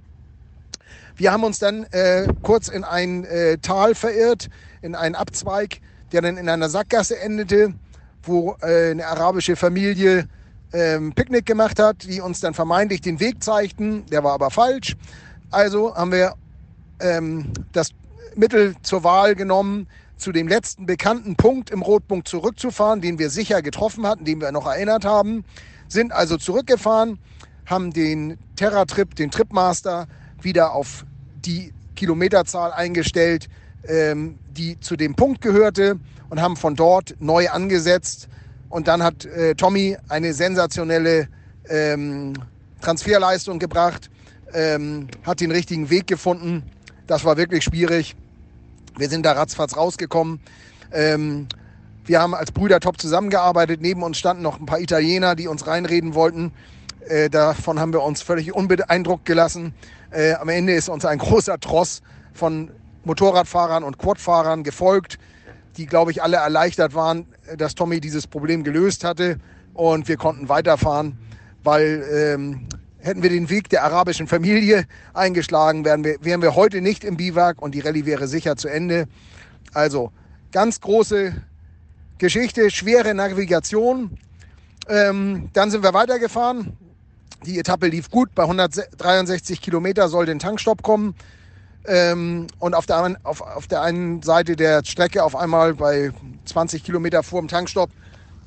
Wir 1.17 1.33
haben 1.33 1.45
uns 1.45 1.59
dann 1.59 1.85
äh, 1.93 2.27
kurz 2.43 2.69
in 2.69 2.83
ein 2.83 3.25
äh, 3.25 3.59
Tal 3.59 3.95
verirrt, 3.95 4.49
in 4.83 4.95
einen 4.95 5.15
Abzweig, 5.15 5.81
der 6.13 6.23
dann 6.23 6.37
in 6.37 6.49
einer 6.49 6.69
Sackgasse 6.69 7.21
endete, 7.21 7.75
wo 8.23 8.57
äh, 8.63 8.91
eine 8.91 9.07
arabische 9.07 9.55
Familie 9.55 10.29
ähm, 10.73 11.13
Picknick 11.13 11.47
gemacht 11.47 11.79
hat, 11.79 12.03
die 12.03 12.21
uns 12.21 12.41
dann 12.41 12.55
vermeintlich 12.55 13.01
den 13.01 13.21
Weg 13.21 13.45
zeigten. 13.45 14.05
Der 14.07 14.25
war 14.25 14.33
aber 14.33 14.51
falsch. 14.51 14.97
Also 15.51 15.95
haben 15.95 16.11
wir 16.11 16.35
ähm, 17.01 17.53
das 17.73 17.91
Mittel 18.35 18.75
zur 18.83 19.05
Wahl 19.05 19.37
genommen, 19.37 19.87
zu 20.17 20.33
dem 20.33 20.49
letzten 20.49 20.87
bekannten 20.87 21.37
Punkt 21.37 21.71
im 21.71 21.83
Rotpunkt 21.83 22.29
zurückzufahren, 22.29 23.01
den 23.01 23.19
wir 23.19 23.31
sicher 23.31 23.63
getroffen 23.63 24.07
hatten, 24.07 24.25
den 24.25 24.41
wir 24.41 24.53
noch 24.53 24.67
erinnert 24.67 25.05
haben. 25.05 25.45
Sind 25.89 26.13
also 26.13 26.37
zurückgefahren, 26.37 27.19
haben 27.67 27.93
den 27.93 28.39
Terra-Trip, 28.57 29.15
den 29.15 29.31
Tripmaster 29.31 30.07
wieder 30.41 30.73
auf 30.73 31.05
die 31.45 31.73
Kilometerzahl 31.97 32.73
eingestellt, 32.73 33.49
ähm, 33.87 34.39
die 34.51 34.79
zu 34.81 34.97
dem 34.97 35.15
Punkt 35.15 35.41
gehörte 35.41 35.99
und 36.31 36.41
haben 36.41 36.57
von 36.57 36.75
dort 36.75 37.17
neu 37.21 37.49
angesetzt. 37.49 38.29
Und 38.69 38.89
dann 38.89 39.03
hat 39.03 39.25
äh, 39.25 39.55
Tommy 39.55 39.97
eine 40.09 40.33
sensationelle 40.33 41.29
ähm, 41.69 42.35
Transferleistung 42.81 43.59
gebracht, 43.59 44.11
ähm, 44.53 45.09
hat 45.25 45.41
den 45.41 45.51
richtigen 45.51 45.91
Weg 45.91 46.07
gefunden. 46.07 46.63
Das 47.07 47.25
war 47.25 47.37
wirklich 47.37 47.65
schwierig. 47.65 48.17
Wir 48.97 49.09
sind 49.09 49.27
da 49.27 49.33
ratzfatz 49.33 49.77
rausgekommen. 49.77 50.41
Ähm, 50.93 51.49
wir 52.05 52.21
haben 52.21 52.35
als 52.35 52.53
Brüder 52.53 52.81
top 52.81 53.01
zusammengearbeitet. 53.01 53.81
Neben 53.81 54.03
uns 54.03 54.19
standen 54.19 54.43
noch 54.43 54.61
ein 54.61 54.67
paar 54.67 54.81
Italiener, 54.81 55.35
die 55.35 55.49
uns 55.49 55.67
reinreden 55.67 56.15
wollten. 56.15 56.53
Äh, 57.09 57.29
davon 57.29 57.81
haben 57.81 57.93
wir 57.93 58.03
uns 58.03 58.23
völlig 58.23 58.55
unbeeindruckt 58.55 59.25
gelassen. 59.25 59.75
Äh, 60.11 60.35
am 60.35 60.49
Ende 60.49 60.75
ist 60.75 60.89
uns 60.89 61.05
ein 61.05 61.19
großer 61.27 61.59
Tross 61.59 62.03
von 62.33 62.71
Motorradfahrern 63.05 63.85
und 63.85 63.99
Quadfahrern 63.99 64.63
gefolgt, 64.63 65.19
die, 65.77 65.87
glaube 65.87 66.11
ich, 66.13 66.23
alle 66.23 66.37
erleichtert 66.37 66.95
waren, 66.95 67.27
dass 67.57 67.75
Tommy 67.75 68.01
dieses 68.01 68.27
Problem 68.27 68.63
gelöst 68.63 69.05
hatte. 69.05 69.39
Und 69.75 70.07
wir 70.07 70.17
konnten 70.17 70.49
weiterfahren, 70.49 71.19
weil 71.65 72.05
ähm, 72.13 72.69
Hätten 73.05 73.23
wir 73.23 73.29
den 73.29 73.51
Weg 73.51 73.69
der 73.69 73.85
arabischen 73.85 74.27
Familie 74.27 74.87
eingeschlagen, 75.13 75.85
wären 75.85 76.05
wir, 76.05 76.17
wären 76.23 76.41
wir 76.41 76.55
heute 76.55 76.81
nicht 76.81 77.05
im 77.05 77.19
Biwak 77.19 77.61
und 77.61 77.75
die 77.75 77.81
Rallye 77.81 78.07
wäre 78.07 78.27
sicher 78.29 78.57
zu 78.57 78.69
Ende. 78.69 79.09
Also 79.75 80.11
ganz 80.53 80.81
große 80.81 81.35
Geschichte, 82.17 82.71
schwere 82.71 83.13
Navigation. 83.13 84.17
Ähm, 84.89 85.51
dann 85.53 85.71
sind 85.71 85.83
wir 85.83 85.93
weitergefahren. 85.93 86.79
Die 87.45 87.59
Etappe 87.59 87.89
lief 87.89 88.11
gut. 88.11 88.35
Bei 88.35 88.45
163 88.45 89.61
Kilometer 89.61 90.09
soll 90.09 90.25
den 90.25 90.39
Tankstopp 90.39 90.83
kommen. 90.83 91.15
Ähm, 91.87 92.47
und 92.59 92.73
auf 92.73 92.87
der, 92.87 93.17
auf, 93.23 93.43
auf 93.43 93.67
der 93.67 93.83
einen 93.83 94.23
Seite 94.23 94.57
der 94.57 94.83
Strecke 94.83 95.25
auf 95.25 95.37
einmal 95.37 95.75
bei 95.75 96.11
20 96.47 96.83
Kilometer 96.83 97.23
vor 97.23 97.43
dem 97.43 97.49
Tankstopp 97.49 97.91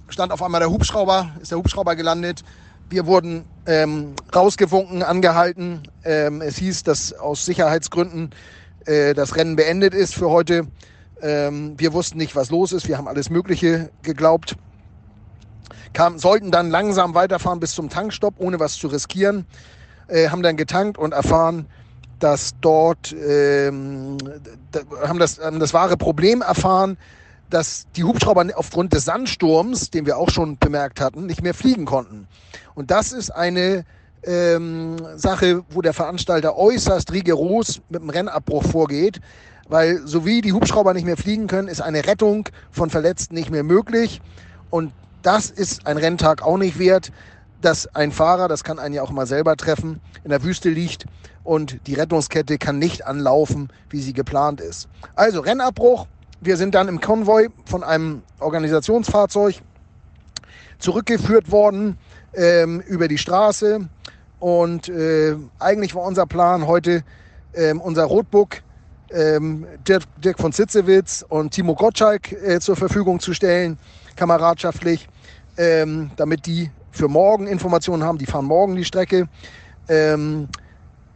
stand 0.09 0.31
auf 0.31 0.41
einmal 0.41 0.61
der 0.61 0.71
Hubschrauber, 0.71 1.29
ist 1.39 1.51
der 1.51 1.59
Hubschrauber 1.59 1.95
gelandet. 1.95 2.43
Wir 2.89 3.05
wurden 3.05 3.43
ähm, 3.65 4.13
rausgewunken, 4.33 5.03
angehalten. 5.03 5.83
Ähm, 6.05 6.41
es 6.41 6.55
hieß, 6.57 6.83
dass 6.83 7.11
aus 7.11 7.43
Sicherheitsgründen 7.43 8.29
äh, 8.85 9.13
das 9.13 9.35
Rennen 9.35 9.57
beendet 9.57 9.93
ist 9.93 10.15
für 10.15 10.29
heute. 10.29 10.67
Ähm, 11.21 11.73
wir 11.77 11.91
wussten 11.91 12.17
nicht, 12.17 12.35
was 12.35 12.49
los 12.49 12.71
ist. 12.71 12.87
Wir 12.87 12.97
haben 12.97 13.09
alles 13.09 13.29
Mögliche 13.29 13.89
geglaubt. 14.03 14.55
Kam, 15.91 16.17
sollten 16.17 16.49
dann 16.49 16.69
langsam 16.69 17.13
weiterfahren 17.13 17.59
bis 17.59 17.73
zum 17.73 17.89
Tankstopp, 17.89 18.35
ohne 18.37 18.59
was 18.61 18.77
zu 18.77 18.87
riskieren. 18.87 19.45
Äh, 20.07 20.29
haben 20.29 20.41
dann 20.41 20.55
getankt 20.55 20.97
und 20.97 21.11
erfahren, 21.11 21.65
dass 22.19 22.55
dort 22.61 23.13
ähm, 23.13 24.17
da, 24.71 24.79
haben, 25.05 25.19
das, 25.19 25.39
haben 25.39 25.59
das 25.59 25.73
wahre 25.73 25.97
Problem 25.97 26.41
erfahren, 26.41 26.97
dass 27.49 27.87
die 27.95 28.03
Hubschrauber 28.03 28.45
aufgrund 28.55 28.93
des 28.93 29.05
Sandsturms, 29.05 29.89
den 29.89 30.05
wir 30.05 30.17
auch 30.17 30.29
schon 30.29 30.57
bemerkt 30.57 31.01
hatten, 31.01 31.25
nicht 31.25 31.41
mehr 31.41 31.53
fliegen 31.53 31.85
konnten. 31.85 32.27
Und 32.77 32.91
das 32.91 33.11
ist 33.11 33.31
eine 33.31 33.85
ähm, 34.21 34.97
Sache, 35.15 35.63
wo 35.71 35.81
der 35.81 35.93
Veranstalter 35.93 36.55
äußerst 36.57 37.11
rigoros 37.11 37.81
mit 37.89 38.03
dem 38.03 38.11
Rennabbruch 38.11 38.63
vorgeht, 38.65 39.19
weil 39.67 40.05
so 40.05 40.27
wie 40.27 40.41
die 40.41 40.53
Hubschrauber 40.53 40.93
nicht 40.93 41.07
mehr 41.07 41.17
fliegen 41.17 41.47
können, 41.47 41.69
ist 41.69 41.81
eine 41.81 42.05
Rettung 42.05 42.47
von 42.69 42.91
Verletzten 42.91 43.33
nicht 43.33 43.49
mehr 43.49 43.63
möglich. 43.63 44.21
Und 44.69 44.93
das 45.23 45.49
ist 45.49 45.87
ein 45.87 45.97
Renntag 45.97 46.43
auch 46.43 46.59
nicht 46.59 46.77
wert, 46.77 47.11
dass 47.61 47.87
ein 47.95 48.11
Fahrer, 48.11 48.47
das 48.47 48.63
kann 48.63 48.77
einen 48.77 48.93
ja 48.93 49.01
auch 49.01 49.09
mal 49.09 49.25
selber 49.25 49.55
treffen, 49.57 49.99
in 50.23 50.29
der 50.29 50.43
Wüste 50.43 50.69
liegt 50.69 51.07
und 51.43 51.79
die 51.87 51.95
Rettungskette 51.95 52.59
kann 52.59 52.77
nicht 52.77 53.07
anlaufen, 53.07 53.69
wie 53.89 54.01
sie 54.01 54.13
geplant 54.13 54.61
ist. 54.61 54.87
Also 55.15 55.39
Rennabbruch, 55.39 56.05
wir 56.41 56.57
sind 56.57 56.75
dann 56.75 56.89
im 56.89 57.01
Konvoi 57.01 57.47
von 57.65 57.83
einem 57.83 58.21
Organisationsfahrzeug 58.39 59.55
zurückgeführt 60.77 61.49
worden 61.49 61.97
ähm, 62.37 62.81
über 62.87 63.09
die 63.09 63.17
Straße. 63.17 63.81
Und 64.39 64.87
äh, 64.87 65.35
eigentlich 65.59 65.95
war 65.95 66.03
unser 66.03 66.25
Plan 66.25 66.67
heute 66.67 67.03
ähm, 67.53 67.81
unser 67.81 68.05
Rotbook 68.05 68.61
ähm, 69.11 69.65
Dirk, 69.87 70.03
Dirk, 70.23 70.39
von 70.39 70.51
Sitzewitz 70.51 71.25
und 71.27 71.51
Timo 71.51 71.75
Gottschalk 71.75 72.31
äh, 72.31 72.59
zur 72.59 72.75
Verfügung 72.75 73.19
zu 73.19 73.33
stellen, 73.33 73.77
kameradschaftlich, 74.15 75.07
ähm, 75.57 76.11
damit 76.17 76.45
die 76.45 76.69
für 76.91 77.07
morgen 77.07 77.47
Informationen 77.47 78.03
haben. 78.03 78.17
Die 78.17 78.25
fahren 78.25 78.45
morgen 78.45 78.75
die 78.75 78.85
Strecke. 78.85 79.27
Ähm, 79.87 80.47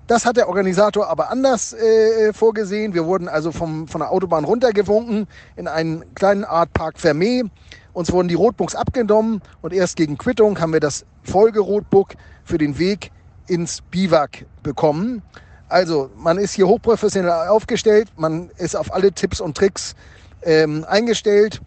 das 0.07 0.25
hat 0.25 0.35
der 0.35 0.49
Organisator 0.49 1.07
aber 1.07 1.29
anders 1.29 1.73
äh, 1.73 2.33
vorgesehen. 2.33 2.93
Wir 2.93 3.05
wurden 3.05 3.29
also 3.29 3.51
vom, 3.51 3.87
von 3.87 4.01
der 4.01 4.11
Autobahn 4.11 4.43
runtergewunken 4.43 5.27
in 5.55 5.67
einen 5.67 6.03
kleinen 6.15 6.43
Art 6.43 6.73
Park 6.73 6.95
Fermé. 6.97 7.49
Uns 7.93 8.11
wurden 8.11 8.27
die 8.27 8.35
Rotbooks 8.35 8.75
abgenommen 8.75 9.41
und 9.61 9.73
erst 9.73 9.95
gegen 9.95 10.17
Quittung 10.17 10.59
haben 10.59 10.73
wir 10.73 10.79
das 10.79 11.05
Folgerotbook 11.23 12.13
für 12.43 12.57
den 12.57 12.77
Weg 12.77 13.11
ins 13.47 13.81
Biwak 13.81 14.45
bekommen. 14.63 15.21
Also 15.69 16.09
man 16.17 16.37
ist 16.37 16.53
hier 16.53 16.67
hochprofessionell 16.67 17.31
aufgestellt, 17.31 18.09
man 18.17 18.49
ist 18.57 18.75
auf 18.75 18.93
alle 18.93 19.11
Tipps 19.11 19.39
und 19.39 19.55
Tricks 19.55 19.95
ähm, 20.43 20.85
eingestellt. 20.87 21.61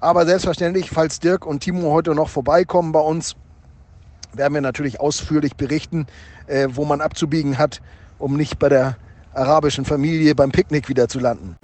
Aber 0.00 0.26
selbstverständlich, 0.26 0.90
falls 0.90 1.20
Dirk 1.20 1.46
und 1.46 1.60
Timo 1.60 1.92
heute 1.92 2.14
noch 2.14 2.28
vorbeikommen 2.28 2.92
bei 2.92 3.00
uns, 3.00 3.36
werden 4.32 4.54
wir 4.54 4.60
natürlich 4.60 5.00
ausführlich 5.00 5.56
berichten, 5.56 6.06
äh, 6.46 6.68
wo 6.70 6.84
man 6.84 7.00
abzubiegen 7.00 7.58
hat, 7.58 7.80
um 8.18 8.36
nicht 8.36 8.58
bei 8.58 8.68
der 8.68 8.96
arabischen 9.32 9.84
Familie 9.84 10.34
beim 10.34 10.52
Picknick 10.52 10.88
wieder 10.88 11.08
zu 11.08 11.18
landen. 11.20 11.56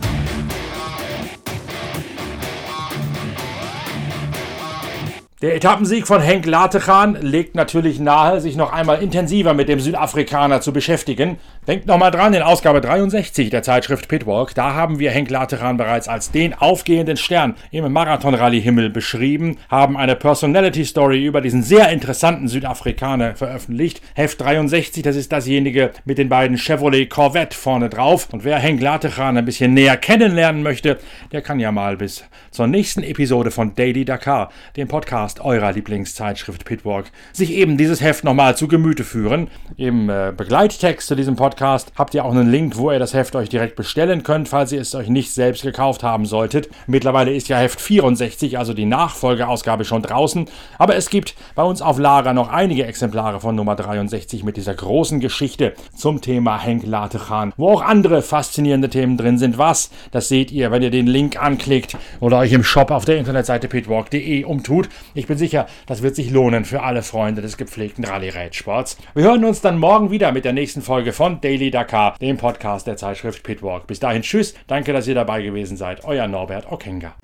Der 5.43 5.55
Etappensieg 5.55 6.07
von 6.07 6.21
Henk 6.21 6.45
Latechan 6.45 7.15
legt 7.15 7.55
natürlich 7.55 7.99
nahe, 7.99 8.43
sich 8.43 8.57
noch 8.57 8.75
einmal 8.75 9.03
intensiver 9.03 9.55
mit 9.55 9.71
dem 9.71 9.81
Südafrikaner 9.81 10.61
zu 10.61 10.71
beschäftigen. 10.71 11.39
Denkt 11.67 11.87
nochmal 11.87 12.11
dran, 12.11 12.33
in 12.33 12.41
Ausgabe 12.41 12.81
63 12.81 13.51
der 13.51 13.63
Zeitschrift 13.63 14.09
Pitwalk, 14.09 14.55
da 14.55 14.73
haben 14.73 14.99
wir 14.99 15.11
Henk 15.11 15.29
Latechan 15.29 15.77
bereits 15.77 16.09
als 16.09 16.31
den 16.31 16.55
aufgehenden 16.55 17.19
Stern 17.19 17.55
im 17.71 17.93
Marathon-Rallye-Himmel 17.93 18.89
beschrieben, 18.89 19.59
haben 19.69 19.99
eine 19.99 20.17
Personality-Story 20.17 21.23
über 21.23 21.43
diesen 21.43 21.63
sehr 21.63 21.91
interessanten 21.91 22.49
Südafrikaner 22.49 23.37
veröffentlicht. 23.37 24.01
Heft 24.15 24.41
63, 24.41 25.03
das 25.03 25.17
ist 25.17 25.33
dasjenige 25.33 25.91
mit 26.07 26.17
den 26.17 26.31
beiden 26.31 26.57
Chevrolet 26.57 27.11
Corvette 27.11 27.55
vorne 27.55 27.91
drauf. 27.91 28.29
Und 28.33 28.43
wer 28.45 28.59
Henk 28.59 28.81
Latechan 28.81 29.37
ein 29.37 29.45
bisschen 29.45 29.75
näher 29.75 29.99
kennenlernen 29.99 30.63
möchte, 30.63 30.99
der 31.31 31.43
kann 31.43 31.61
ja 31.61 31.71
mal 31.73 31.99
bis 31.99 32.25
zur 32.51 32.69
nächsten 32.69 33.03
Episode 33.03 33.51
von 33.51 33.75
Daily 33.75 34.07
Dakar, 34.07 34.51
dem 34.79 34.89
Podcast 34.89 35.41
eurer 35.41 35.73
Lieblingszeitschrift 35.73 36.65
Pitwalk, 36.65 37.11
sich 37.35 37.53
eben 37.53 37.77
dieses 37.77 38.01
Heft 38.01 38.25
nochmal 38.25 38.57
zu 38.57 38.67
Gemüte 38.67 39.05
führen. 39.05 39.49
Im 39.77 40.09
äh, 40.09 40.33
Begleittext 40.35 41.07
zu 41.07 41.15
diesem 41.15 41.37
Podcast 41.37 41.50
Podcast 41.51 41.93
habt 41.97 42.15
ihr 42.15 42.25
auch 42.25 42.31
einen 42.31 42.49
Link, 42.49 42.77
wo 42.77 42.93
ihr 42.93 43.01
das 43.01 43.13
Heft 43.13 43.35
euch 43.35 43.49
direkt 43.49 43.75
bestellen 43.75 44.23
könnt, 44.23 44.49
falls 44.49 44.71
ihr 44.71 44.81
es 44.81 44.95
euch 44.95 45.09
nicht 45.09 45.33
selbst 45.33 45.65
gekauft 45.65 46.05
haben 46.05 46.25
solltet. 46.25 46.69
Mittlerweile 46.87 47.33
ist 47.35 47.49
ja 47.49 47.59
Heft 47.59 47.81
64, 47.81 48.57
also 48.57 48.73
die 48.73 48.87
Nachfolgeausgabe, 48.87 49.85
schon 49.85 50.03
draußen. 50.03 50.47
Aber 50.79 50.95
es 50.95 51.11
gibt 51.11 51.35
bei 51.57 51.65
uns 51.65 51.83
auf 51.83 51.99
Lager 51.99 52.35
noch 52.35 52.51
einige 52.51 52.87
Exemplare 52.87 53.41
von 53.41 53.57
Nummer 53.57 53.75
63 53.75 54.45
mit 54.45 54.57
dieser 54.57 54.75
großen 54.75 55.19
Geschichte 55.19 55.75
zum 55.97 56.21
Thema 56.21 56.57
Henk 56.57 56.87
Latechan, 56.87 57.53
wo 57.57 57.71
auch 57.71 57.83
andere 57.83 58.23
faszinierende 58.23 58.89
Themen 58.89 59.17
drin 59.17 59.37
sind. 59.37 59.59
Was? 59.59 59.91
Das 60.13 60.29
seht 60.29 60.53
ihr, 60.53 60.71
wenn 60.71 60.83
ihr 60.83 60.93
den 60.93 61.09
Link 61.09 61.43
anklickt 61.43 61.97
oder 62.21 62.39
euch 62.39 62.53
im 62.53 62.63
Shop 62.63 62.93
auf 62.93 63.07
der 63.07 63.19
Internetseite 63.19 63.67
pitwalk.de 63.67 64.45
umtut. 64.45 64.89
Ich 65.15 65.27
bin 65.27 65.37
sicher, 65.37 65.67
das 65.87 66.03
wird 66.03 66.15
sich 66.15 66.31
lohnen 66.31 66.65
für 66.65 66.85
alle 66.85 67.03
Freunde 67.03 67.43
des 67.43 67.57
gepflegten 67.57 68.05
Rallye-Radsports. 68.05 68.99
Wir 69.15 69.25
hören 69.25 69.45
uns 69.45 69.61
dann 69.61 69.81
morgen 69.81 70.13
wieder 70.13 70.31
mit 70.31 70.45
der 70.45 70.53
nächsten 70.53 70.81
Folge 70.81 71.13
Daily 71.41 71.71
Dakar, 71.71 72.17
dem 72.21 72.37
Podcast 72.37 72.87
der 72.87 72.97
Zeitschrift 72.97 73.43
Pitwalk. 73.43 73.87
Bis 73.87 74.01
dahin, 74.01 74.23
tschüss, 74.23 74.55
danke, 74.67 74.93
dass 74.93 75.09
ihr 75.09 75.15
dabei 75.15 75.43
gewesen 75.43 75.77
seid. 75.77 76.05
Euer 76.05 76.29
Norbert 76.29 76.71
Okenga. 76.71 77.15